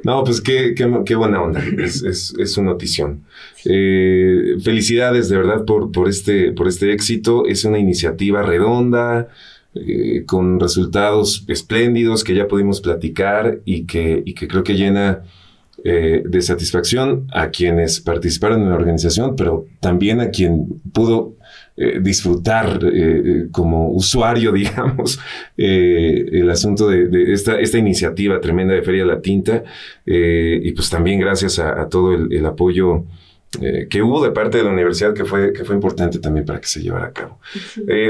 No, 0.03 0.23
pues 0.23 0.41
qué, 0.41 0.75
qué, 0.75 1.15
buena 1.15 1.41
onda, 1.41 1.61
es, 1.79 2.03
es, 2.03 2.33
es 2.37 2.57
una 2.57 2.71
notición. 2.71 3.23
Eh, 3.65 4.55
felicidades 4.63 5.29
de 5.29 5.37
verdad 5.37 5.65
por, 5.65 5.91
por, 5.91 6.07
este, 6.07 6.51
por 6.51 6.67
este 6.67 6.93
éxito, 6.93 7.45
es 7.47 7.65
una 7.65 7.79
iniciativa 7.79 8.43
redonda, 8.43 9.29
eh, 9.75 10.23
con 10.25 10.59
resultados 10.59 11.45
espléndidos 11.47 12.23
que 12.23 12.33
ya 12.33 12.47
pudimos 12.47 12.81
platicar 12.81 13.59
y 13.65 13.85
que, 13.85 14.23
y 14.25 14.33
que 14.33 14.47
creo 14.47 14.63
que 14.63 14.73
llena 14.73 15.21
eh, 15.83 16.23
de 16.25 16.41
satisfacción 16.41 17.27
a 17.31 17.51
quienes 17.51 17.99
participaron 17.99 18.63
en 18.63 18.69
la 18.69 18.75
organización, 18.75 19.35
pero 19.35 19.67
también 19.79 20.21
a 20.21 20.29
quien 20.31 20.81
pudo 20.91 21.35
eh, 21.81 21.99
disfrutar 22.01 22.77
eh, 22.93 23.47
como 23.53 23.89
usuario, 23.91 24.51
digamos, 24.53 25.17
el 25.55 26.49
asunto 26.49 26.89
de, 26.89 27.31
esta, 27.31 27.57
esta, 27.57 27.77
iniciativa 27.77 28.41
tremenda 28.41 28.73
de 28.73 28.81
Feria 28.81 29.05
La 29.05 29.21
Tinta 29.21 29.63
y 30.05 30.71
pues 30.73 30.89
también 30.89 31.21
gracias 31.21 31.57
a, 31.57 31.87
todo 31.87 32.13
el, 32.13 32.45
apoyo. 32.45 33.05
que 33.89 34.01
hubo 34.01 34.21
de 34.21 34.31
parte 34.31 34.57
de 34.57 34.65
la 34.65 34.71
universidad 34.71 35.13
que 35.13 35.23
fue, 35.23 35.53
que 35.53 35.63
fue 35.63 35.73
importante 35.73 36.19
también 36.19 36.45
para 36.45 36.59
que 36.59 36.67
se 36.67 36.81
llevara 36.81 37.07
a 37.07 37.13
cabo. 37.13 37.39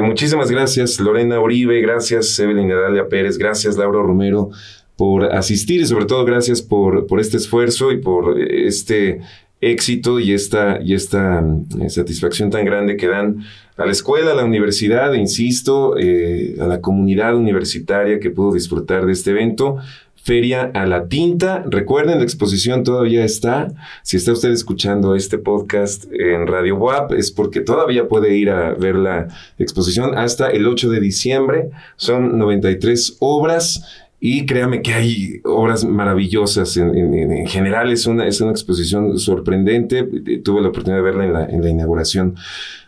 muchísimas 0.02 0.50
gracias, 0.50 1.00
Lorena 1.00 1.40
Uribe, 1.40 1.80
gracias, 1.80 2.40
Evelyn 2.40 2.70
Nadalia 2.70 3.08
Pérez, 3.08 3.38
gracias, 3.38 3.78
Laura 3.78 4.02
Romero 4.02 4.50
por 4.98 5.34
asistir 5.34 5.80
y 5.80 5.86
sobre 5.86 6.06
todo 6.06 6.26
gracias 6.26 6.62
por, 6.62 7.08
por 7.08 7.22
este 7.22 7.38
esfuerzo 7.38 7.92
y 7.92 7.98
por 8.02 8.38
este 8.42 9.22
éxito 9.62 10.20
y 10.20 10.34
esta, 10.34 10.80
y 10.84 10.94
esta 10.94 11.44
eh, 11.82 11.90
satisfacción 11.90 12.50
tan 12.50 12.66
grande 12.66 12.98
que 12.98 13.08
dan 13.08 13.44
a 13.78 13.86
la 13.86 13.92
escuela, 13.92 14.32
a 14.32 14.36
la 14.36 14.46
universidad, 14.46 15.14
e 15.14 15.20
insisto, 15.20 15.98
eh, 15.98 16.56
a 16.60 16.68
la 16.68 16.82
comunidad 16.82 17.36
universitaria 17.36 18.20
que 18.20 18.30
pudo 18.30 18.54
disfrutar 18.54 19.06
de 19.06 19.14
este 19.14 19.32
evento. 19.32 19.78
Feria 20.22 20.70
a 20.74 20.86
la 20.86 21.08
Tinta. 21.08 21.64
Recuerden, 21.66 22.18
la 22.18 22.24
exposición 22.24 22.84
todavía 22.84 23.24
está. 23.24 23.74
Si 24.04 24.18
está 24.18 24.34
usted 24.34 24.52
escuchando 24.52 25.16
este 25.16 25.38
podcast 25.38 26.06
en 26.12 26.46
Radio 26.46 26.76
WAP, 26.76 27.14
es 27.14 27.32
porque 27.32 27.62
todavía 27.62 28.08
puede 28.08 28.36
ir 28.36 28.50
a 28.50 28.74
ver 28.74 28.96
la 28.96 29.30
exposición 29.58 30.18
hasta 30.18 30.50
el 30.50 30.68
8 30.68 30.90
de 30.90 31.00
diciembre. 31.00 31.70
Son 31.96 32.38
93 32.38 33.18
obras. 33.20 33.82
Y 34.20 34.46
créame 34.46 34.82
que 34.82 34.94
hay 34.94 35.42
obras 35.46 35.86
maravillosas. 35.86 36.76
En, 36.78 37.48
general 37.48 37.92
es 37.92 38.06
una, 38.06 38.28
es 38.28 38.42
una 38.42 38.52
exposición 38.52 39.18
sorprendente. 39.18 40.04
Tuve 40.44 40.62
la 40.62 40.70
oportunidad 40.70 40.98
de 40.98 41.04
verla 41.04 41.26
en 41.26 41.34
la, 41.34 41.46
en 41.46 41.62
la 41.62 41.70
inauguración. 41.70 42.36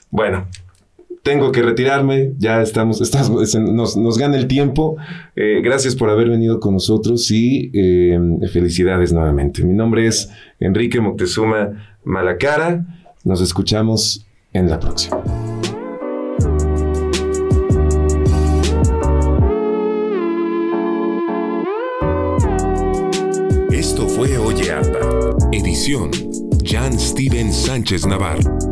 Bueno, 0.09 0.47
tengo 1.23 1.51
que 1.51 1.61
retirarme, 1.61 2.33
ya 2.37 2.61
estamos, 2.61 2.99
estamos 3.01 3.55
nos, 3.55 3.95
nos, 3.95 4.17
gana 4.17 4.37
el 4.37 4.47
tiempo. 4.47 4.97
Eh, 5.35 5.61
gracias 5.63 5.95
por 5.95 6.09
haber 6.09 6.29
venido 6.29 6.59
con 6.59 6.73
nosotros 6.73 7.29
y 7.31 7.71
eh, 7.73 8.19
felicidades 8.51 9.13
nuevamente. 9.13 9.63
Mi 9.63 9.73
nombre 9.73 10.07
es 10.07 10.29
Enrique 10.59 10.99
Moctezuma 10.99 11.97
Malacara. 12.03 12.85
Nos 13.23 13.41
escuchamos 13.41 14.25
en 14.53 14.69
la 14.69 14.79
próxima. 14.79 15.21
Jan 26.63 26.99
Steven 26.99 27.51
Sánchez 27.51 28.05
Navarro. 28.05 28.70